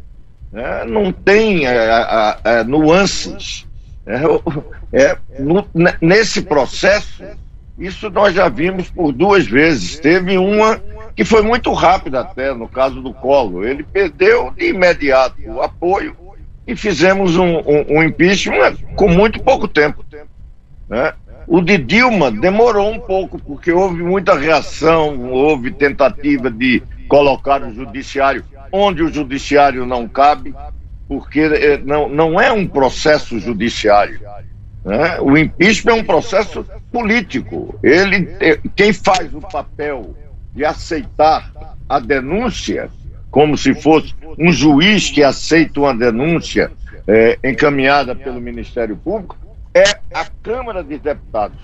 Né? 0.52 0.84
Não 0.84 1.10
tem 1.10 1.66
é, 1.66 1.74
é, 1.74 2.36
é, 2.44 2.62
nuances. 2.62 3.66
É, 4.06 4.20
é, 4.96 5.18
no, 5.40 5.66
nesse 6.00 6.42
processo, 6.42 7.24
isso 7.76 8.10
nós 8.10 8.32
já 8.32 8.48
vimos 8.48 8.90
por 8.90 9.10
duas 9.10 9.44
vezes. 9.44 9.98
Teve 9.98 10.38
uma 10.38 10.80
que 11.16 11.24
foi 11.24 11.42
muito 11.42 11.72
rápida 11.72 12.20
até, 12.20 12.54
no 12.54 12.68
caso 12.68 13.02
do 13.02 13.12
Colo. 13.12 13.64
Ele 13.64 13.82
perdeu 13.82 14.52
de 14.52 14.68
imediato 14.68 15.42
o 15.48 15.60
apoio 15.60 16.16
e 16.66 16.76
fizemos 16.76 17.36
um, 17.36 17.58
um, 17.58 17.98
um 17.98 18.02
impeachment 18.02 18.76
com 18.96 19.08
muito 19.08 19.40
pouco 19.42 19.66
tempo. 19.66 20.04
Né? 20.88 21.12
O 21.46 21.60
de 21.60 21.76
Dilma 21.76 22.30
demorou 22.30 22.90
um 22.90 23.00
pouco, 23.00 23.38
porque 23.38 23.72
houve 23.72 24.02
muita 24.02 24.38
reação, 24.38 25.30
houve 25.32 25.72
tentativa 25.72 26.50
de 26.50 26.82
colocar 27.08 27.62
o 27.62 27.74
judiciário 27.74 28.44
onde 28.72 29.02
o 29.02 29.12
judiciário 29.12 29.84
não 29.84 30.08
cabe, 30.08 30.54
porque 31.06 31.40
eh, 31.40 31.78
não, 31.84 32.08
não 32.08 32.40
é 32.40 32.50
um 32.50 32.66
processo 32.66 33.38
judiciário. 33.38 34.18
Né? 34.82 35.20
O 35.20 35.36
impeachment 35.36 35.92
é 35.92 36.00
um 36.00 36.04
processo 36.04 36.66
político. 36.90 37.78
Ele, 37.82 38.34
eh, 38.40 38.58
quem 38.74 38.94
faz 38.94 39.34
o 39.34 39.40
papel 39.40 40.16
de 40.54 40.64
aceitar 40.64 41.52
a 41.86 41.98
denúncia 41.98 42.90
como 43.32 43.56
se 43.56 43.74
fosse 43.74 44.14
um 44.38 44.52
juiz 44.52 45.10
que 45.10 45.24
aceita 45.24 45.80
uma 45.80 45.96
denúncia 45.96 46.70
é, 47.08 47.38
encaminhada 47.42 48.14
pelo 48.14 48.40
Ministério 48.40 48.94
Público, 48.94 49.36
é 49.74 49.98
a 50.12 50.26
Câmara 50.42 50.84
de 50.84 50.98
Deputados. 50.98 51.56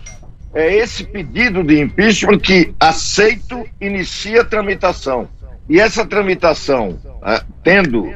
É 0.55 0.75
esse 0.75 1.05
pedido 1.05 1.63
de 1.63 1.79
impeachment 1.79 2.39
que 2.39 2.75
aceito 2.81 3.69
inicia 3.79 4.41
a 4.41 4.45
tramitação. 4.45 5.29
E 5.69 5.79
essa 5.79 6.07
tramitação, 6.07 6.99
é, 7.23 7.43
tendo 7.63 8.15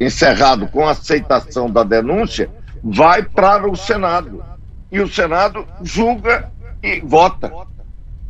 encerrado 0.00 0.66
com 0.68 0.88
a 0.88 0.92
aceitação 0.92 1.70
da 1.70 1.84
denúncia, 1.84 2.48
vai 2.82 3.22
para 3.22 3.70
o 3.70 3.76
Senado. 3.76 4.42
E 4.90 5.00
o 5.00 5.06
Senado 5.06 5.68
julga 5.82 6.50
e 6.82 6.98
vota. 7.00 7.52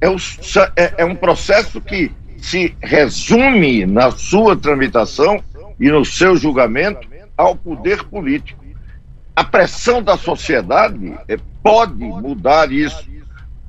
É, 0.01 0.09
o, 0.09 0.17
é, 0.75 0.95
é 0.99 1.05
um 1.05 1.15
processo 1.15 1.81
que 1.81 2.11
se 2.39 2.75
resume 2.83 3.87
na 3.87 4.11
sua 4.11 4.57
tramitação 4.57 5.43
e 5.79 5.91
no 5.91 6.05
seu 6.05 6.37
julgamento 6.37 7.09
ao 7.37 7.55
poder 7.55 8.05
político. 8.05 8.65
A 9.35 9.45
pressão 9.45 10.03
da 10.03 10.17
sociedade 10.17 11.15
eh, 11.29 11.39
pode 11.63 12.03
mudar 12.03 12.73
isso 12.73 13.07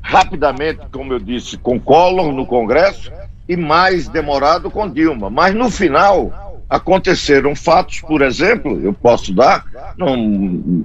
rapidamente, 0.02 0.82
como 0.92 1.12
eu 1.12 1.20
disse, 1.20 1.58
com 1.58 1.80
Collor 1.80 2.32
no 2.32 2.46
Congresso 2.46 3.12
e 3.48 3.58
mais 3.58 4.08
demorado 4.08 4.72
com 4.72 4.90
Dilma. 4.90 5.30
Mas 5.30 5.54
no 5.54 5.70
final 5.70 6.64
aconteceram 6.70 7.56
fatos, 7.56 8.02
por 8.02 8.22
exemplo, 8.22 8.80
eu 8.82 8.94
posso 8.94 9.34
dar, 9.34 9.66
não, 9.98 10.16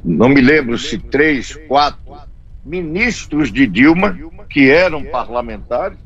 não 0.04 0.28
me 0.28 0.40
lembro 0.40 0.76
se 0.78 0.98
três, 0.98 1.56
quatro 1.68 2.00
ministros 2.64 3.52
de 3.52 3.66
Dilma, 3.66 4.16
que 4.48 4.70
eram 4.70 5.04
parlamentares, 5.04 5.98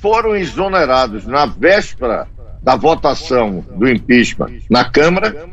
foram 0.00 0.34
exonerados 0.34 1.26
na 1.26 1.46
véspera 1.46 2.26
da 2.62 2.76
votação 2.76 3.64
do 3.70 3.88
impeachment 3.88 4.60
na 4.68 4.84
Câmara, 4.84 5.48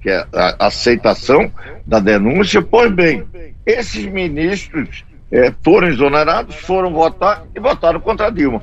que 0.00 0.10
é 0.10 0.26
a 0.32 0.66
aceitação 0.66 1.50
da 1.86 1.98
denúncia. 1.98 2.62
Pois 2.62 2.92
bem, 2.92 3.24
esses 3.64 4.04
ministros 4.06 5.04
é, 5.30 5.52
foram 5.62 5.88
exonerados, 5.88 6.56
foram 6.56 6.92
votar 6.92 7.44
e 7.54 7.60
votaram 7.60 8.00
contra 8.00 8.30
Dilma. 8.30 8.62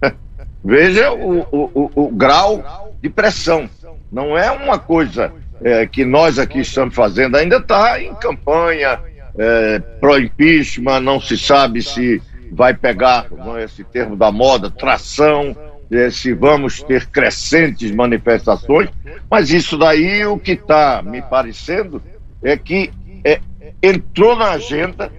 Veja 0.64 1.12
o, 1.12 1.40
o, 1.40 1.70
o, 1.74 1.90
o, 2.06 2.08
grau 2.08 2.94
de 3.02 3.08
pressão. 3.08 3.68
Não 4.10 4.36
é 4.38 4.50
uma 4.50 4.78
coisa 4.78 5.32
é, 5.62 5.86
que 5.86 6.04
nós 6.04 6.38
aqui 6.38 6.60
estamos 6.60 6.94
fazendo, 6.94 7.36
ainda 7.36 7.56
está 7.56 8.00
em 8.00 8.14
campanha 8.14 8.98
é, 9.36 9.78
pró-impeachment, 10.00 11.00
não 11.00 11.20
se 11.20 11.36
sabe 11.36 11.82
se 11.82 12.22
vai 12.54 12.72
pegar 12.72 13.26
esse 13.62 13.82
termo 13.84 14.16
da 14.16 14.30
moda, 14.30 14.70
tração, 14.70 15.56
eh, 15.90 16.10
se 16.10 16.32
vamos 16.32 16.82
ter 16.82 17.06
crescentes 17.06 17.90
manifestações, 17.90 18.88
mas 19.30 19.50
isso 19.50 19.76
daí 19.76 20.24
o 20.24 20.38
que 20.38 20.52
está 20.52 21.02
me 21.02 21.20
parecendo 21.20 22.00
é 22.42 22.56
que 22.56 22.90
é, 23.24 23.40
entrou 23.82 24.36
na 24.36 24.50
agenda, 24.50 25.10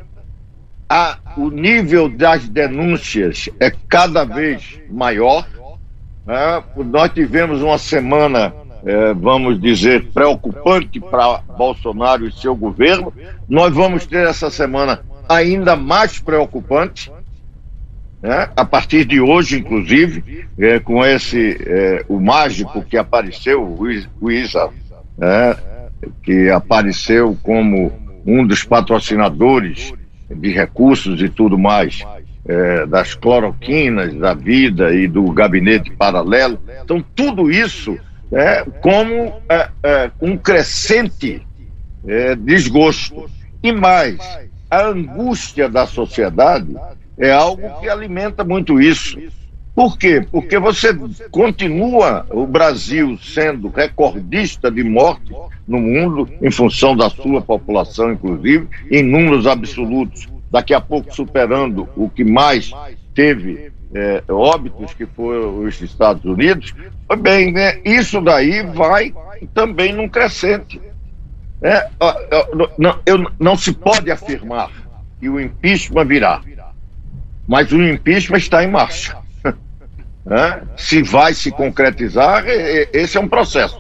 a, 0.90 1.18
o 1.36 1.50
nível 1.50 2.08
das 2.08 2.48
denúncias 2.48 3.50
é 3.60 3.72
cada 3.90 4.24
vez 4.24 4.80
maior. 4.90 5.46
Né? 6.26 6.64
Nós 6.78 7.12
tivemos 7.12 7.62
uma 7.62 7.78
semana, 7.78 8.54
é, 8.86 9.14
vamos 9.14 9.60
dizer, 9.60 10.12
preocupante 10.14 11.00
para 11.00 11.40
Bolsonaro 11.58 12.28
e 12.28 12.32
seu 12.32 12.56
governo. 12.56 13.12
Nós 13.50 13.74
vamos 13.74 14.06
ter 14.06 14.28
essa 14.28 14.50
semana 14.50 15.02
ainda 15.28 15.76
mais 15.76 16.20
preocupante 16.20 17.12
né? 18.26 18.50
a 18.56 18.66
partir 18.66 19.06
de 19.06 19.22
hoje, 19.22 19.60
inclusive, 19.60 20.48
é, 20.58 20.80
com 20.80 21.06
esse, 21.06 21.58
é, 21.62 22.04
o 22.10 22.20
mágico 22.20 22.82
que 22.82 22.98
apareceu, 22.98 23.62
o 24.20 24.32
Isa, 24.32 24.70
né? 25.16 25.56
que 26.24 26.50
apareceu 26.50 27.38
como 27.44 27.92
um 28.26 28.46
dos 28.46 28.64
patrocinadores 28.64 29.94
de 30.30 30.52
recursos 30.52 31.22
e 31.22 31.30
tudo 31.30 31.58
mais. 31.58 32.04
é, 32.48 32.86
das 32.86 33.16
cloroquinas 33.16 34.14
da 34.14 34.36
vida 34.36 34.94
e 34.94 35.08
do 35.08 35.32
gabinete 35.32 35.90
paralelo. 35.92 36.60
Então, 36.84 37.04
tudo 37.16 37.50
isso 37.50 37.98
é 38.32 38.64
como 38.82 39.42
é, 39.50 40.12
um 40.22 40.38
crescente 40.38 41.42
é, 42.08 42.36
desgosto. 42.36 43.28
E 43.64 43.72
mais, 43.72 44.20
a 44.70 44.86
angústia 44.86 45.68
da 45.68 45.88
sociedade 45.88 46.76
é 47.18 47.32
algo 47.32 47.80
que 47.80 47.90
alimenta 47.90 48.44
muito 48.44 48.80
isso. 48.80 49.18
Por 49.74 49.98
quê? 49.98 50.26
Porque 50.32 50.58
você 50.58 50.98
continua 51.30 52.26
o 52.30 52.48
Brasil 52.48 53.18
sendo 53.22 53.68
recordista 53.68 54.72
de 54.72 54.84
mortes 54.84 55.36
no 55.68 55.80
mundo, 55.80 56.30
em 56.42 56.50
função 56.50 56.96
da 56.96 57.10
sua 57.10 57.42
população, 57.42 58.14
inclusive, 58.14 58.68
em 58.90 59.04
números 59.04 59.46
absolutos, 59.46 60.30
daqui 60.50 60.74
a 60.74 60.80
pouco 60.80 61.14
superando 61.14 61.90
o 61.96 62.10
que 62.10 62.24
mais 62.24 62.72
teve 63.14 63.72
é, 63.94 64.24
óbitos, 64.30 64.94
que 64.94 65.06
foram 65.06 65.64
os 65.64 65.82
Estados 65.82 66.24
Unidos. 66.24 66.74
Bem, 67.20 67.52
né, 67.52 67.80
isso 67.84 68.22
daí 68.22 68.64
vai 68.64 69.14
também 69.54 69.94
num 69.94 70.08
crescente. 70.08 70.82
É, 71.62 71.90
não, 72.78 73.00
eu, 73.06 73.32
não 73.40 73.58
se 73.58 73.74
pode 73.74 74.12
afirmar 74.12 74.70
que 75.20 75.28
o 75.28 75.40
impeachment 75.40 76.06
virá, 76.06 76.42
mas 77.48 77.72
o 77.72 77.82
impeachment 77.82 78.38
está 78.38 78.64
em 78.64 78.72
marcha. 78.72 79.18
É, 80.28 80.64
se 80.76 81.04
vai 81.04 81.36
se 81.36 81.52
concretizar, 81.52 82.46
esse 82.48 83.16
é 83.16 83.22
um 83.22 83.28
processo. 83.28 83.80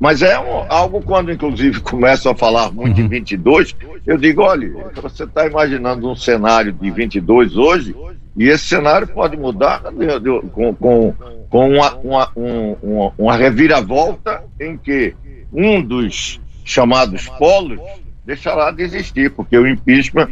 Mas 0.00 0.22
é 0.22 0.38
um, 0.38 0.64
algo 0.68 1.02
quando, 1.02 1.30
inclusive, 1.30 1.80
começam 1.84 2.32
a 2.32 2.34
falar 2.34 2.72
muito 2.72 2.98
uhum. 2.98 3.04
em 3.04 3.08
22, 3.08 3.76
eu 4.06 4.16
digo, 4.16 4.42
olha, 4.42 4.90
você 4.94 5.24
está 5.24 5.46
imaginando 5.46 6.10
um 6.10 6.16
cenário 6.16 6.72
de 6.72 6.90
22 6.90 7.56
hoje, 7.56 7.94
e 8.36 8.48
esse 8.48 8.64
cenário 8.64 9.06
pode 9.06 9.36
mudar 9.36 9.82
de, 9.92 10.20
de, 10.20 10.48
com, 10.48 10.74
com, 10.74 11.14
com 11.48 11.70
uma, 11.70 11.94
uma, 11.96 12.32
um, 12.34 13.12
uma 13.16 13.36
reviravolta 13.36 14.42
em 14.60 14.76
que 14.76 15.14
um 15.52 15.80
dos 15.80 16.40
chamados 16.64 17.28
polos 17.38 17.78
deixará 18.24 18.70
de 18.70 18.82
existir, 18.82 19.30
porque 19.30 19.56
o 19.56 19.68
impeachment 19.68 20.28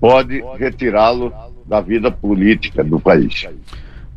pode 0.00 0.42
retirá-lo 0.58 1.32
da 1.66 1.80
vida 1.80 2.10
política 2.10 2.82
do 2.84 3.00
país. 3.00 3.46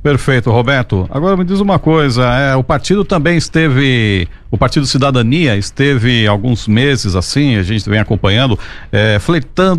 Perfeito, 0.07 0.51
Roberto. 0.51 1.05
Agora 1.09 1.35
me 1.35 1.43
diz 1.43 1.59
uma 1.59 1.79
coisa, 1.79 2.23
é, 2.23 2.55
o 2.55 2.63
partido 2.63 3.03
também 3.03 3.35
esteve, 3.35 4.27
o 4.49 4.57
Partido 4.57 4.85
Cidadania 4.85 5.57
esteve 5.57 6.25
alguns 6.27 6.65
meses 6.65 7.13
assim, 7.15 7.57
a 7.57 7.63
gente 7.63 7.89
vem 7.89 7.99
acompanhando, 7.99 8.57
é, 8.91 9.17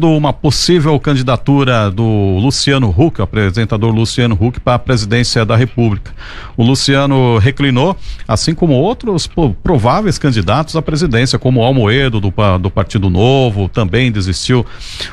uma 0.03 0.33
possível 0.33 0.99
candidatura 1.01 1.91
do 1.91 2.37
Luciano 2.43 2.91
Huck, 2.91 3.21
o 3.21 3.25
apresentador 3.25 3.91
Luciano 3.91 4.37
Huck, 4.39 4.61
para 4.61 4.75
a 4.75 4.79
presidência 4.79 5.47
da 5.47 5.57
República. 5.57 6.13
O 6.59 6.63
Luciano 6.63 7.39
reclinou, 7.39 7.97
assim 8.27 8.55
como 8.55 8.75
outros 8.75 9.31
prováveis 9.63 10.19
candidatos 10.19 10.77
à 10.77 10.83
presidência, 10.83 11.39
como 11.39 11.61
o 11.61 11.65
Almoedo 11.65 12.21
do, 12.21 12.35
do 12.61 12.71
Partido 12.71 13.09
Novo, 13.09 13.67
também 13.67 14.13
desistiu. 14.13 14.67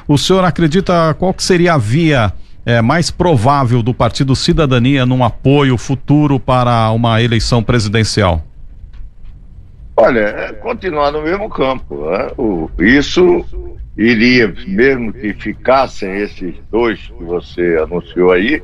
O 0.08 0.18
senhor 0.18 0.44
acredita 0.44 1.14
qual 1.14 1.34
que 1.34 1.44
seria 1.44 1.76
a 1.76 1.78
via 1.78 2.34
é, 2.66 2.82
mais 2.82 3.12
provável 3.12 3.84
do 3.84 3.94
Partido 3.94 4.36
Cidadania 4.36 5.06
num 5.06 5.24
apoio 5.24 5.78
futuro 5.78 6.40
para 6.40 6.90
uma 6.92 7.22
eleição 7.22 7.62
presidencial? 7.62 8.42
Olha, 9.96 10.20
é 10.20 10.54
continuar 10.54 11.12
no 11.12 11.22
mesmo 11.22 11.48
campo. 11.50 12.10
Né? 12.10 12.28
O, 12.38 12.70
isso 12.80 13.46
iria, 13.96 14.54
mesmo 14.68 15.14
que 15.14 15.34
ficassem 15.34 16.18
esses 16.18 16.56
dois 16.72 17.00
que 17.00 17.24
você 17.24 17.78
anunciou 17.82 18.32
aí, 18.32 18.62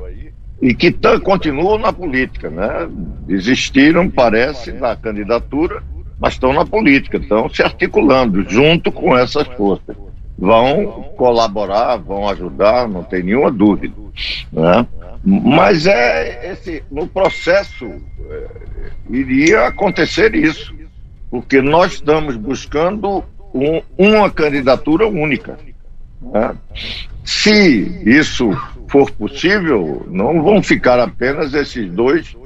e 0.60 0.74
que 0.74 0.92
continuam 1.24 1.78
na 1.78 1.92
política, 1.92 2.48
né? 2.48 2.88
Desistiram, 3.26 4.08
parece, 4.08 4.70
da 4.70 4.94
candidatura, 4.94 5.82
mas 6.20 6.34
estão 6.34 6.52
na 6.52 6.64
política, 6.64 7.16
estão 7.16 7.48
se 7.48 7.62
articulando 7.62 8.48
junto 8.48 8.92
com 8.92 9.16
essas 9.16 9.46
forças 9.56 9.96
vão 10.38 11.12
colaborar, 11.16 11.96
vão 11.96 12.28
ajudar, 12.28 12.88
não 12.88 13.02
tem 13.02 13.22
nenhuma 13.22 13.50
dúvida. 13.50 13.94
Né? 14.52 14.86
Mas 15.24 15.86
é 15.86 16.52
esse, 16.52 16.82
no 16.90 17.06
processo 17.06 17.86
é, 17.86 18.46
iria 19.10 19.66
acontecer 19.66 20.34
isso, 20.34 20.74
porque 21.30 21.62
nós 21.62 21.94
estamos 21.94 22.36
buscando 22.36 23.24
um, 23.54 23.80
uma 23.96 24.30
candidatura 24.30 25.06
única. 25.06 25.58
Né? 26.20 26.56
Se 27.24 28.02
isso 28.04 28.50
for 28.88 29.10
possível, 29.12 30.04
não 30.10 30.42
vão 30.42 30.62
ficar 30.62 30.98
apenas 30.98 31.54
esses 31.54 31.90
dois 31.90 32.36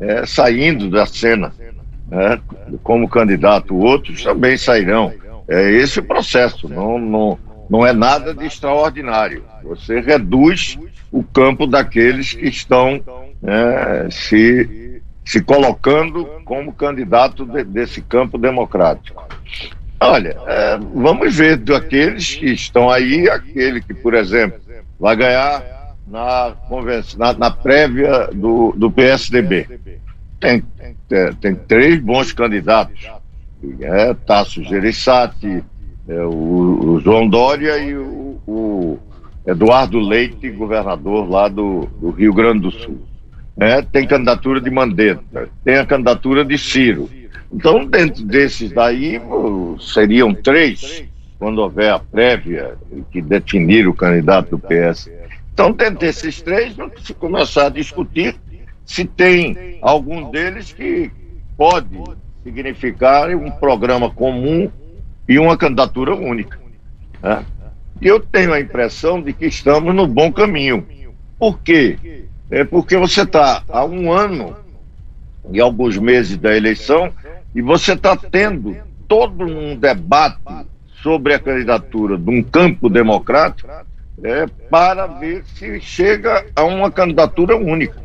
é, 0.00 0.26
saindo 0.26 0.90
da 0.90 1.06
cena 1.06 1.52
né? 2.08 2.40
como 2.82 3.08
candidato, 3.08 3.76
outros 3.76 4.22
também 4.22 4.56
sairão. 4.56 5.12
É 5.48 5.70
esse 5.72 6.00
o 6.00 6.04
processo, 6.04 6.68
não, 6.68 6.98
não, 6.98 7.38
não 7.68 7.86
é 7.86 7.92
nada 7.92 8.34
de 8.34 8.46
extraordinário. 8.46 9.44
Você 9.62 10.00
reduz 10.00 10.78
o 11.12 11.22
campo 11.22 11.66
daqueles 11.66 12.32
que 12.32 12.46
estão 12.46 13.00
é, 13.42 14.08
se, 14.10 15.02
se 15.24 15.42
colocando 15.42 16.24
como 16.44 16.72
candidato 16.72 17.44
de, 17.44 17.62
desse 17.64 18.00
campo 18.00 18.38
democrático. 18.38 19.22
Olha, 20.00 20.36
é, 20.46 20.78
vamos 20.94 21.34
ver 21.34 21.56
daqueles 21.58 22.34
que 22.34 22.46
estão 22.46 22.90
aí, 22.90 23.28
aquele 23.28 23.80
que, 23.80 23.94
por 23.94 24.14
exemplo, 24.14 24.60
vai 24.98 25.16
ganhar 25.16 25.62
na, 26.06 26.54
na, 27.16 27.32
na 27.34 27.50
prévia 27.50 28.28
do, 28.32 28.72
do 28.76 28.90
PSDB. 28.90 29.66
Tem, 30.40 30.62
tem, 31.08 31.32
tem 31.34 31.54
três 31.54 32.00
bons 32.00 32.32
candidatos 32.32 33.08
é, 33.80 34.14
Tasso 34.14 34.62
Gereissati, 34.64 35.62
é, 36.08 36.22
o, 36.22 36.94
o, 36.94 37.00
João 37.00 37.28
Dória 37.28 37.78
e 37.78 37.96
o, 37.96 38.40
o, 38.46 38.98
Eduardo 39.46 39.98
Leite, 39.98 40.50
governador 40.50 41.28
lá 41.28 41.48
do, 41.48 41.86
do 42.00 42.10
Rio 42.10 42.32
Grande 42.32 42.60
do 42.60 42.70
Sul. 42.70 43.02
É, 43.56 43.82
tem 43.82 44.06
candidatura 44.06 44.60
de 44.60 44.70
Mandetta, 44.70 45.48
tem 45.62 45.76
a 45.76 45.86
candidatura 45.86 46.44
de 46.44 46.58
Ciro. 46.58 47.08
Então, 47.52 47.84
dentro 47.84 48.24
desses 48.24 48.72
daí, 48.72 49.20
seriam 49.78 50.34
três, 50.34 51.04
quando 51.38 51.58
houver 51.58 51.92
a 51.92 51.98
prévia 51.98 52.74
que 53.12 53.22
definir 53.22 53.86
o 53.86 53.94
candidato 53.94 54.56
do 54.56 54.58
PS. 54.58 55.10
Então, 55.52 55.70
dentro 55.70 56.00
desses 56.00 56.42
três, 56.42 56.74
se 57.02 57.14
começar 57.14 57.66
a 57.66 57.68
discutir 57.68 58.34
se 58.84 59.04
tem 59.04 59.78
algum 59.80 60.30
deles 60.30 60.72
que 60.72 61.10
pode 61.56 61.88
significar 62.44 63.34
um 63.34 63.50
programa 63.50 64.10
comum 64.10 64.70
e 65.26 65.38
uma 65.38 65.56
candidatura 65.56 66.14
única. 66.14 66.58
Né? 67.22 67.44
E 68.00 68.06
eu 68.06 68.20
tenho 68.20 68.52
a 68.52 68.60
impressão 68.60 69.20
de 69.20 69.32
que 69.32 69.46
estamos 69.46 69.94
no 69.94 70.06
bom 70.06 70.30
caminho. 70.30 70.86
Por 71.38 71.58
quê? 71.60 72.26
É 72.50 72.62
porque 72.62 72.96
você 72.96 73.22
está 73.22 73.62
há 73.68 73.84
um 73.84 74.12
ano 74.12 74.54
e 75.50 75.60
alguns 75.60 75.96
meses 75.96 76.36
da 76.36 76.54
eleição 76.54 77.10
e 77.54 77.62
você 77.62 77.94
está 77.94 78.16
tendo 78.16 78.76
todo 79.08 79.44
um 79.44 79.76
debate 79.76 80.66
sobre 81.02 81.34
a 81.34 81.38
candidatura 81.38 82.18
de 82.18 82.30
um 82.30 82.42
campo 82.42 82.88
democrático 82.88 83.70
é, 84.22 84.46
para 84.70 85.06
ver 85.06 85.44
se 85.44 85.80
chega 85.80 86.46
a 86.54 86.64
uma 86.64 86.90
candidatura 86.90 87.56
única. 87.56 88.03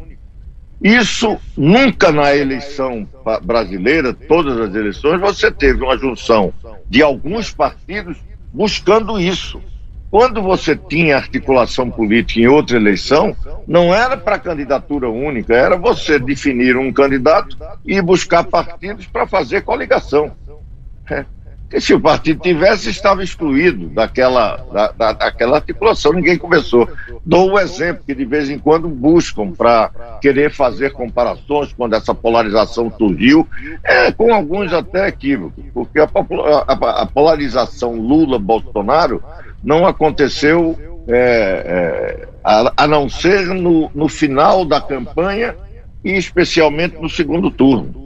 Isso 0.82 1.38
nunca 1.58 2.12
na 2.12 2.34
eleição 2.36 3.08
brasileira, 3.44 4.14
todas 4.14 4.58
as 4.58 4.74
eleições, 4.74 5.20
você 5.20 5.52
teve 5.52 5.84
uma 5.84 5.98
junção 5.98 6.54
de 6.90 7.02
alguns 7.02 7.52
partidos 7.52 8.18
buscando 8.54 9.20
isso. 9.20 9.62
Quando 10.10 10.42
você 10.42 10.76
tinha 10.76 11.18
articulação 11.18 11.92
política 11.92 12.40
em 12.40 12.48
outra 12.48 12.78
eleição, 12.78 13.36
não 13.68 13.94
era 13.94 14.18
para 14.18 14.40
candidatura 14.40 15.08
única, 15.08 15.54
era 15.54 15.78
você 15.78 16.18
definir 16.18 16.76
um 16.76 16.92
candidato 16.92 17.56
e 17.86 18.02
buscar 18.02 18.44
partidos 18.44 19.06
para 19.06 19.28
fazer 19.28 19.62
coligação. 19.62 20.32
É. 21.12 21.26
Porque 21.70 21.82
se 21.82 21.94
o 21.94 22.02
partido 22.02 22.42
tivesse, 22.42 22.90
estava 22.90 23.24
excluído 23.24 23.90
daquela, 23.90 24.58
da, 24.74 24.88
da, 24.92 25.14
daquela 25.14 25.58
articulação, 25.58 26.12
ninguém 26.12 26.36
começou. 26.36 26.90
Dou 27.24 27.52
o 27.52 27.60
exemplo 27.60 28.04
que 28.08 28.16
de 28.16 28.26
vez 28.26 28.50
em 28.50 28.58
quando 28.58 28.90
buscam 28.90 29.52
para 29.52 30.18
querer 30.20 30.52
fazer 30.52 30.92
comparações 30.92 31.72
quando 31.72 31.94
essa 31.94 32.16
polarização 32.16 32.92
surgiu, 32.98 33.48
é, 33.84 34.12
com 34.12 34.34
alguns 34.34 34.74
até 34.74 35.10
equívocos, 35.10 35.64
porque 35.72 36.00
a, 36.00 36.10
a, 36.68 37.02
a 37.04 37.06
polarização 37.06 37.94
Lula-Bolsonaro 37.94 39.24
não 39.64 39.86
aconteceu 39.86 40.76
é, 41.08 41.14
é, 41.16 42.28
a, 42.44 42.74
a, 42.78 42.88
não 42.88 43.08
ser 43.08 43.46
no, 43.46 43.92
no 43.94 44.10
final 44.10 44.66
da 44.66 44.82
campanha 44.82 45.56
e 46.04 46.14
especialmente 46.18 46.98
no 47.00 47.10
segundo 47.10 47.52
turno. 47.52 47.99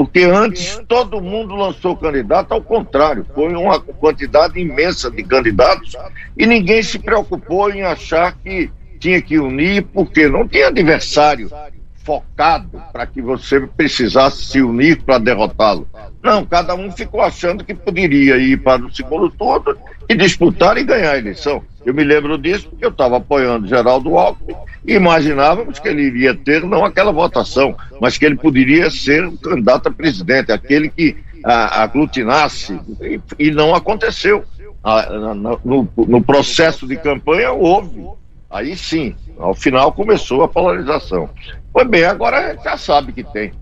Porque 0.00 0.24
antes 0.24 0.80
todo 0.88 1.20
mundo 1.20 1.54
lançou 1.54 1.94
candidato, 1.94 2.54
ao 2.54 2.62
contrário, 2.62 3.26
foi 3.34 3.54
uma 3.54 3.78
quantidade 3.78 4.58
imensa 4.58 5.10
de 5.10 5.22
candidatos 5.22 5.94
e 6.38 6.46
ninguém 6.46 6.82
se 6.82 6.98
preocupou 6.98 7.70
em 7.70 7.82
achar 7.82 8.34
que 8.38 8.70
tinha 8.98 9.20
que 9.20 9.38
unir 9.38 9.82
porque 9.92 10.26
não 10.26 10.48
tinha 10.48 10.68
adversário 10.68 11.50
focado 11.96 12.82
para 12.90 13.06
que 13.06 13.20
você 13.20 13.60
precisasse 13.60 14.42
se 14.46 14.62
unir 14.62 15.02
para 15.02 15.18
derrotá-lo. 15.18 15.86
Não, 16.22 16.46
cada 16.46 16.74
um 16.74 16.90
ficou 16.90 17.20
achando 17.20 17.62
que 17.62 17.74
poderia 17.74 18.38
ir 18.38 18.56
para 18.62 18.82
o 18.82 18.90
segundo 18.90 19.28
turno 19.28 19.76
e 20.08 20.14
disputar 20.14 20.78
e 20.78 20.84
ganhar 20.84 21.12
a 21.12 21.18
eleição. 21.18 21.62
Eu 21.84 21.94
me 21.94 22.04
lembro 22.04 22.36
disso 22.36 22.68
porque 22.68 22.84
eu 22.84 22.90
estava 22.90 23.16
apoiando 23.16 23.66
Geraldo 23.66 24.16
Alckmin 24.16 24.54
e 24.86 24.94
imaginávamos 24.94 25.78
que 25.78 25.88
ele 25.88 26.02
iria 26.02 26.34
ter 26.34 26.62
não 26.64 26.84
aquela 26.84 27.12
votação, 27.12 27.74
mas 28.00 28.18
que 28.18 28.24
ele 28.24 28.36
poderia 28.36 28.90
ser 28.90 29.26
um 29.26 29.36
candidato 29.36 29.88
a 29.88 29.90
presidente, 29.90 30.52
aquele 30.52 30.88
que 30.90 31.16
a, 31.44 31.82
aglutinasse, 31.82 32.78
e, 33.00 33.20
e, 33.38 33.50
não 33.50 33.74
aconteceu. 33.74 34.44
A, 34.82 35.34
no, 35.34 35.88
no 35.96 36.22
processo 36.22 36.86
de 36.86 36.96
campanha 36.96 37.52
houve. 37.52 38.02
Aí 38.50 38.76
sim, 38.76 39.14
ao 39.38 39.54
final 39.54 39.92
começou 39.92 40.42
a 40.42 40.48
polarização. 40.48 41.30
Pois 41.72 41.86
bem, 41.86 42.04
agora 42.04 42.56
já 42.62 42.76
sabe 42.76 43.12
que 43.12 43.22
tem. 43.22 43.52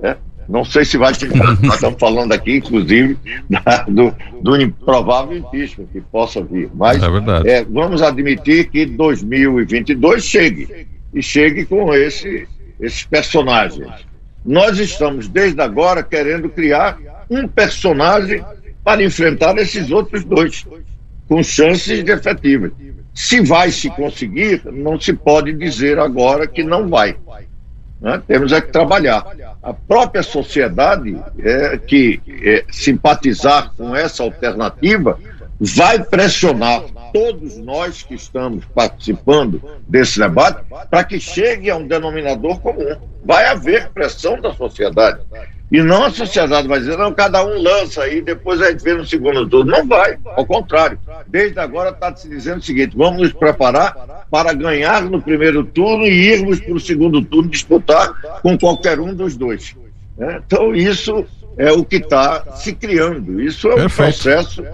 Né? 0.00 0.16
Não 0.48 0.64
sei 0.64 0.84
se 0.84 0.96
vai 0.96 1.12
ter. 1.14 1.30
Nós 1.34 1.74
estamos 1.74 1.98
falando 1.98 2.32
aqui, 2.32 2.56
inclusive, 2.56 3.16
da, 3.48 3.84
do, 3.88 4.14
do 4.42 4.60
improvável 4.60 5.36
impeachment 5.36 5.86
que 5.92 6.00
possa 6.00 6.42
vir. 6.42 6.70
Mas 6.74 7.02
é 7.02 7.58
é, 7.58 7.64
vamos 7.64 8.02
admitir 8.02 8.68
que 8.68 8.86
2022 8.86 10.24
chegue. 10.24 10.86
E 11.12 11.22
chegue 11.22 11.64
com 11.64 11.94
esse, 11.94 12.48
esses 12.80 13.04
personagens. 13.04 13.88
Nós 14.44 14.78
estamos, 14.78 15.28
desde 15.28 15.60
agora, 15.60 16.02
querendo 16.02 16.48
criar 16.48 16.98
um 17.30 17.48
personagem 17.48 18.44
para 18.82 19.02
enfrentar 19.02 19.56
esses 19.56 19.90
outros 19.90 20.24
dois, 20.24 20.66
com 21.26 21.42
chances 21.42 22.04
de 22.04 22.12
efetivas. 22.12 22.72
Se 23.14 23.40
vai 23.40 23.70
se 23.70 23.88
conseguir, 23.90 24.62
não 24.66 25.00
se 25.00 25.12
pode 25.12 25.52
dizer 25.52 25.98
agora 25.98 26.46
que 26.46 26.62
não 26.62 26.88
vai. 26.88 27.16
Né? 28.00 28.22
Temos 28.26 28.52
é 28.52 28.60
que 28.60 28.70
trabalhar. 28.70 29.24
A 29.62 29.72
própria 29.72 30.22
sociedade 30.22 31.16
é, 31.38 31.78
que 31.78 32.20
é, 32.42 32.64
simpatizar 32.70 33.72
com 33.76 33.94
essa 33.94 34.22
alternativa 34.22 35.18
vai 35.60 36.02
pressionar 36.02 36.82
todos 37.12 37.56
nós 37.58 38.02
que 38.02 38.14
estamos 38.14 38.64
participando 38.74 39.62
desse 39.88 40.18
debate 40.18 40.64
para 40.90 41.04
que 41.04 41.20
chegue 41.20 41.70
a 41.70 41.76
um 41.76 41.86
denominador 41.86 42.58
comum. 42.60 42.96
Vai 43.24 43.46
haver 43.46 43.88
pressão 43.90 44.40
da 44.40 44.52
sociedade. 44.52 45.20
E 45.70 45.82
não 45.82 46.04
a 46.04 46.10
sociedade 46.10 46.68
vai 46.68 46.78
dizer, 46.78 46.96
não, 46.98 47.12
cada 47.12 47.44
um 47.44 47.60
lança 47.60 48.02
aí, 48.02 48.20
depois 48.20 48.60
a 48.60 48.70
gente 48.70 48.84
vê 48.84 48.94
no 48.94 49.06
segundo 49.06 49.48
turno. 49.48 49.70
Não 49.70 49.86
vai, 49.86 50.18
ao 50.24 50.44
contrário. 50.44 50.98
Desde 51.26 51.58
agora 51.58 51.90
está 51.90 52.14
se 52.14 52.28
dizendo 52.28 52.58
o 52.58 52.62
seguinte: 52.62 52.96
vamos 52.96 53.22
nos 53.22 53.32
preparar 53.32 54.26
para 54.30 54.52
ganhar 54.52 55.02
no 55.02 55.22
primeiro 55.22 55.64
turno 55.64 56.04
e 56.04 56.32
irmos 56.32 56.60
para 56.60 56.74
o 56.74 56.80
segundo 56.80 57.22
turno 57.22 57.48
disputar 57.48 58.40
com 58.42 58.58
qualquer 58.58 59.00
um 59.00 59.14
dos 59.14 59.36
dois. 59.36 59.74
Né? 60.18 60.40
Então, 60.46 60.74
isso 60.74 61.24
é 61.56 61.72
o 61.72 61.84
que 61.84 61.96
está 61.96 62.56
se 62.56 62.72
criando. 62.72 63.40
Isso 63.40 63.68
é 63.68 63.72
um 63.72 63.76
Perfeito. 63.76 64.22
processo 64.22 64.64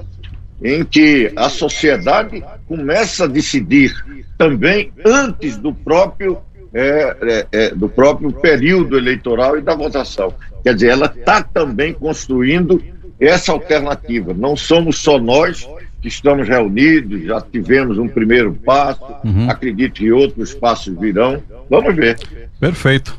em 0.63 0.85
que 0.85 1.33
a 1.37 1.49
sociedade 1.49 2.43
começa 2.67 3.25
a 3.25 3.29
decidir 3.29 3.93
também 4.37 4.93
antes 5.05 5.57
do 5.57 5.73
próprio 5.75 6.39
é, 6.73 7.17
é, 7.23 7.47
é, 7.51 7.75
do 7.75 7.89
próprio 7.89 8.33
período 8.33 8.97
eleitoral 8.97 9.59
e 9.59 9.61
da 9.61 9.75
votação. 9.75 10.33
Quer 10.63 10.75
dizer, 10.75 10.91
ela 10.91 11.07
está 11.07 11.43
também 11.43 11.93
construindo 11.93 12.81
essa 13.19 13.51
alternativa. 13.51 14.33
Não 14.33 14.57
somos 14.57 14.99
só 14.99 15.19
nós 15.19 15.69
que 16.01 16.09
estamos 16.09 16.49
reunidos, 16.49 17.25
já 17.25 17.41
tivemos 17.41 17.99
um 17.99 18.09
primeiro 18.09 18.55
passo, 18.55 19.05
uhum. 19.25 19.51
acredito 19.51 19.95
que 19.95 20.13
outros 20.13 20.55
passos 20.55 20.97
virão. 20.99 21.43
Vamos 21.69 21.95
ver. 21.95 22.19
Perfeito. 22.59 23.19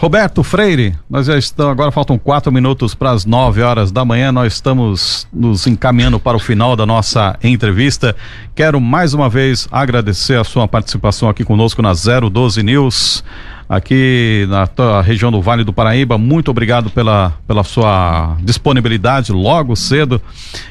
Roberto 0.00 0.44
Freire, 0.44 0.94
nós 1.10 1.26
já 1.26 1.36
estamos, 1.36 1.72
agora 1.72 1.90
faltam 1.90 2.16
quatro 2.16 2.52
minutos 2.52 2.94
para 2.94 3.10
as 3.10 3.24
nove 3.24 3.62
horas 3.62 3.90
da 3.90 4.04
manhã, 4.04 4.30
nós 4.30 4.52
estamos 4.52 5.26
nos 5.32 5.66
encaminhando 5.66 6.20
para 6.20 6.36
o 6.36 6.40
final 6.40 6.76
da 6.76 6.86
nossa 6.86 7.36
entrevista. 7.42 8.14
Quero 8.54 8.80
mais 8.80 9.12
uma 9.12 9.28
vez 9.28 9.66
agradecer 9.72 10.38
a 10.38 10.44
sua 10.44 10.68
participação 10.68 11.28
aqui 11.28 11.42
conosco 11.44 11.82
na 11.82 11.94
012 11.94 12.62
News, 12.62 13.24
aqui 13.68 14.46
na 14.48 15.00
região 15.00 15.32
do 15.32 15.42
Vale 15.42 15.64
do 15.64 15.72
Paraíba. 15.72 16.16
Muito 16.16 16.52
obrigado 16.52 16.90
pela, 16.90 17.32
pela 17.44 17.64
sua 17.64 18.36
disponibilidade 18.40 19.32
logo 19.32 19.74
cedo. 19.74 20.22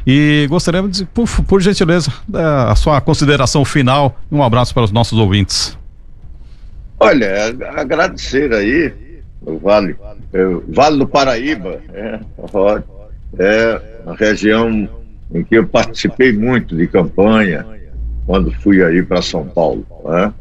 E 0.08 0.48
gostaríamos 0.50 1.00
de, 1.00 1.06
por, 1.06 1.28
por 1.44 1.62
gentileza, 1.62 2.14
a 2.34 2.76
sua 2.76 3.02
consideração 3.02 3.66
final 3.66 4.18
um 4.32 4.42
abraço 4.42 4.74
para 4.74 4.84
os 4.84 4.92
nossos 4.92 5.20
ouvintes. 5.20 5.78
Olha, 6.98 7.54
agradecer 7.76 8.54
aí 8.54 9.07
o 9.42 9.58
Vale, 9.58 9.96
é, 10.34 10.44
Vale 10.68 10.98
do 10.98 11.08
Paraíba, 11.08 11.80
é, 11.94 12.20
é 13.40 13.82
uma 14.06 14.16
região 14.16 14.90
em 15.34 15.44
que 15.44 15.56
eu 15.56 15.68
participei 15.68 16.32
muito 16.32 16.76
de 16.76 16.88
campanha 16.88 17.66
quando 18.26 18.52
fui 18.52 18.84
aí 18.84 19.02
para 19.04 19.22
São 19.22 19.48
Paulo. 19.48 19.86
Né? 20.06 20.34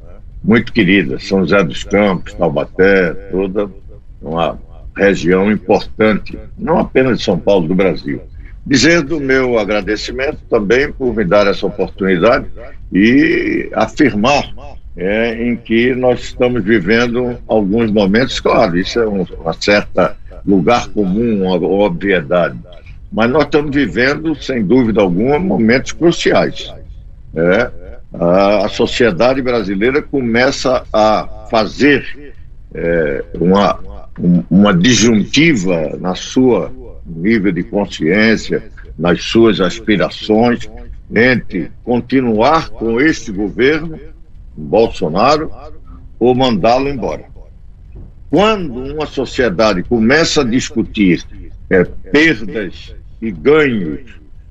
Muito 0.42 0.72
querida, 0.72 1.18
São 1.18 1.40
José 1.40 1.62
dos 1.62 1.84
Campos, 1.84 2.34
Taubaté, 2.34 3.12
toda 3.30 3.70
uma 4.20 4.58
região 4.96 5.50
importante, 5.50 6.38
não 6.58 6.78
apenas 6.78 7.18
de 7.18 7.24
São 7.24 7.38
Paulo, 7.38 7.68
do 7.68 7.74
Brasil. 7.74 8.20
Dizer 8.66 9.02
do 9.02 9.20
meu 9.20 9.58
agradecimento 9.58 10.38
também 10.50 10.90
por 10.90 11.14
me 11.14 11.24
dar 11.24 11.46
essa 11.46 11.66
oportunidade 11.66 12.46
e 12.92 13.70
afirmar 13.72 14.52
é, 14.96 15.42
em 15.42 15.56
que 15.56 15.94
nós 15.94 16.20
estamos 16.20 16.64
vivendo 16.64 17.38
alguns 17.46 17.90
momentos, 17.90 18.40
claro, 18.40 18.78
isso 18.78 18.98
é 18.98 19.06
um, 19.06 19.26
uma 19.40 19.52
certa 19.52 20.16
lugar 20.44 20.88
comum, 20.88 21.44
uma 21.44 21.56
obviedade, 21.56 22.58
mas 23.12 23.30
nós 23.30 23.44
estamos 23.44 23.74
vivendo, 23.74 24.34
sem 24.34 24.64
dúvida 24.64 25.00
alguma, 25.00 25.38
momentos 25.38 25.92
cruciais. 25.92 26.72
É, 27.34 27.70
a, 28.14 28.66
a 28.66 28.68
sociedade 28.68 29.42
brasileira 29.42 30.00
começa 30.00 30.84
a 30.92 31.46
fazer 31.50 32.34
é, 32.74 33.24
uma, 33.38 33.78
uma 34.50 34.72
disjuntiva 34.74 35.96
na 36.00 36.14
sua 36.14 36.72
nível 37.04 37.52
de 37.52 37.62
consciência, 37.62 38.64
nas 38.98 39.22
suas 39.22 39.60
aspirações, 39.60 40.68
entre 41.14 41.70
continuar 41.84 42.70
com 42.70 43.00
este 43.00 43.30
governo 43.30 43.98
Bolsonaro 44.56 45.50
ou 46.18 46.34
mandá-lo 46.34 46.88
embora. 46.88 47.24
Quando 48.30 48.72
uma 48.94 49.06
sociedade 49.06 49.82
começa 49.82 50.40
a 50.40 50.44
discutir 50.44 51.24
é, 51.70 51.84
perdas 51.84 52.94
e 53.20 53.30
ganhos 53.30 54.00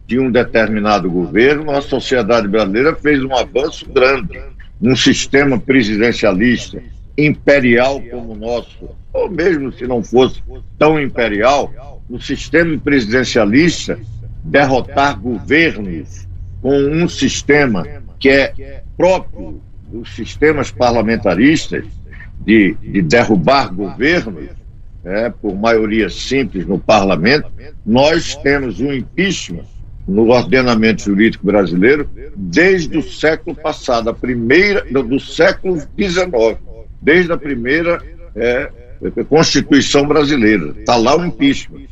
de 0.07 0.19
um 0.19 0.31
determinado 0.31 1.09
governo, 1.09 1.71
a 1.71 1.81
sociedade 1.81 2.47
brasileira 2.47 2.95
fez 2.95 3.23
um 3.23 3.35
avanço 3.35 3.89
grande 3.89 4.39
num 4.79 4.95
sistema 4.95 5.59
presidencialista 5.59 6.81
imperial 7.17 8.01
como 8.11 8.33
o 8.33 8.35
nosso, 8.35 8.89
ou 9.13 9.29
mesmo 9.29 9.71
se 9.71 9.87
não 9.87 10.03
fosse 10.03 10.41
tão 10.77 10.99
imperial, 10.99 12.01
no 12.09 12.21
sistema 12.21 12.77
presidencialista, 12.77 13.97
derrotar 14.43 15.19
governos 15.19 16.27
com 16.61 16.75
um 16.75 17.07
sistema 17.07 17.85
que 18.19 18.29
é 18.29 18.83
próprio 18.95 19.61
dos 19.95 20.13
sistemas 20.13 20.71
parlamentaristas 20.71 21.85
de, 22.41 22.75
de 22.81 23.01
derrubar 23.01 23.73
governos 23.73 24.49
é, 25.05 25.29
por 25.29 25.55
maioria 25.55 26.09
simples 26.09 26.65
no 26.65 26.77
parlamento, 26.77 27.49
nós 27.85 28.35
temos 28.35 28.81
um 28.81 28.91
impeachment 28.91 29.63
no 30.05 30.29
ordenamento 30.29 31.03
jurídico 31.03 31.45
brasileiro 31.45 32.09
desde 32.35 32.97
o 32.97 33.01
século 33.01 33.55
passado, 33.55 34.09
a 34.09 34.13
primeira 34.13 34.83
do 34.91 35.19
século 35.19 35.79
XIX, 35.79 36.59
desde 37.01 37.31
a 37.31 37.37
primeira 37.37 38.01
é, 38.35 38.69
Constituição 39.29 40.07
brasileira. 40.07 40.73
Está 40.77 40.95
lá 40.95 41.17
o 41.17 41.25
impeachment. 41.25 41.85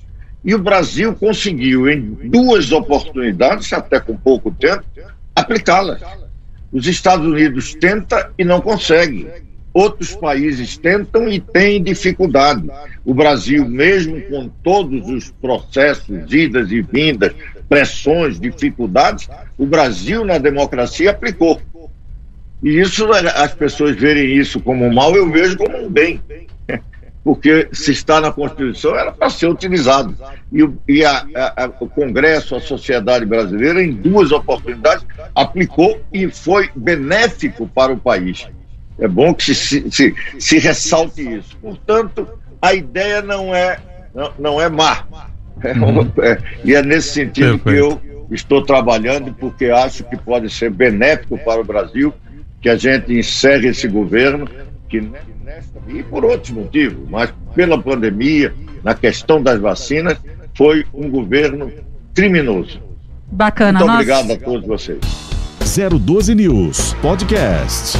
E 0.43 0.53
o 0.53 0.59
Brasil 0.59 1.13
conseguiu, 1.15 1.89
em 1.89 2.01
duas 2.01 2.71
oportunidades, 2.71 3.71
até 3.71 3.99
com 3.99 4.17
pouco 4.17 4.51
tempo, 4.51 4.83
aplicá-las. 5.35 6.01
Os 6.73 6.87
Estados 6.87 7.25
Unidos 7.25 7.75
tenta 7.75 8.31
e 8.37 8.43
não 8.43 8.59
consegue. 8.59 9.27
Outros 9.71 10.15
países 10.15 10.75
tentam 10.75 11.29
e 11.29 11.39
têm 11.39 11.81
dificuldade. 11.81 12.67
O 13.05 13.13
Brasil, 13.13 13.67
mesmo 13.67 14.19
com 14.23 14.49
todos 14.63 15.07
os 15.07 15.31
processos, 15.39 16.31
idas 16.33 16.71
e 16.71 16.81
vindas, 16.81 17.33
pressões, 17.69 18.39
dificuldades, 18.39 19.29
o 19.57 19.65
Brasil 19.65 20.25
na 20.25 20.39
democracia 20.39 21.11
aplicou. 21.11 21.61
E 22.61 22.79
isso, 22.79 23.07
as 23.11 23.53
pessoas 23.53 23.95
verem 23.95 24.35
isso 24.35 24.59
como 24.59 24.91
mal, 24.91 25.15
eu 25.15 25.29
vejo 25.29 25.57
como 25.57 25.77
um 25.77 25.89
bem 25.89 26.19
porque 27.23 27.69
se 27.71 27.91
está 27.91 28.19
na 28.19 28.31
Constituição, 28.31 28.95
era 28.95 29.11
para 29.11 29.29
ser 29.29 29.47
utilizado. 29.47 30.15
E, 30.51 30.67
e 30.87 31.05
a, 31.05 31.25
a, 31.55 31.71
o 31.79 31.87
Congresso, 31.87 32.55
a 32.55 32.59
sociedade 32.59 33.25
brasileira, 33.25 33.81
em 33.81 33.93
duas 33.93 34.31
oportunidades, 34.31 35.05
aplicou 35.33 36.01
e 36.11 36.29
foi 36.29 36.69
benéfico 36.75 37.67
para 37.67 37.93
o 37.93 37.97
país. 37.97 38.45
É 38.99 39.07
bom 39.07 39.33
que 39.33 39.55
se, 39.55 39.89
se, 39.89 40.13
se 40.37 40.59
ressalte 40.59 41.21
isso. 41.21 41.57
Portanto, 41.57 42.27
a 42.61 42.73
ideia 42.73 43.21
não 43.21 43.55
é, 43.55 43.79
não, 44.13 44.33
não 44.37 44.61
é 44.61 44.67
má. 44.69 45.05
É, 45.61 45.71
uhum. 45.73 46.11
é, 46.21 46.37
e 46.65 46.75
é 46.75 46.81
nesse 46.81 47.13
sentido 47.13 47.57
Perfeito. 47.57 47.97
que 47.99 48.07
eu 48.07 48.27
estou 48.31 48.61
trabalhando, 48.63 49.33
porque 49.33 49.65
acho 49.65 50.03
que 50.03 50.17
pode 50.17 50.49
ser 50.49 50.69
benéfico 50.71 51.37
para 51.37 51.61
o 51.61 51.63
Brasil 51.63 52.13
que 52.61 52.69
a 52.69 52.77
gente 52.77 53.13
encerre 53.13 53.67
esse 53.67 53.87
governo, 53.89 54.47
que 54.87 55.01
e 55.87 56.03
por 56.03 56.25
outros 56.25 56.51
motivos, 56.51 57.09
mas 57.09 57.33
pela 57.55 57.81
pandemia, 57.81 58.53
na 58.83 58.93
questão 58.93 59.41
das 59.41 59.59
vacinas, 59.59 60.17
foi 60.55 60.85
um 60.93 61.09
governo 61.09 61.71
criminoso. 62.13 62.81
Bacana, 63.31 63.79
Muito 63.79 63.91
obrigado 63.91 64.31
a 64.31 64.37
todos 64.37 64.67
vocês. 64.67 64.99
012 65.99 66.35
News 66.35 66.93
Podcast. 67.01 67.97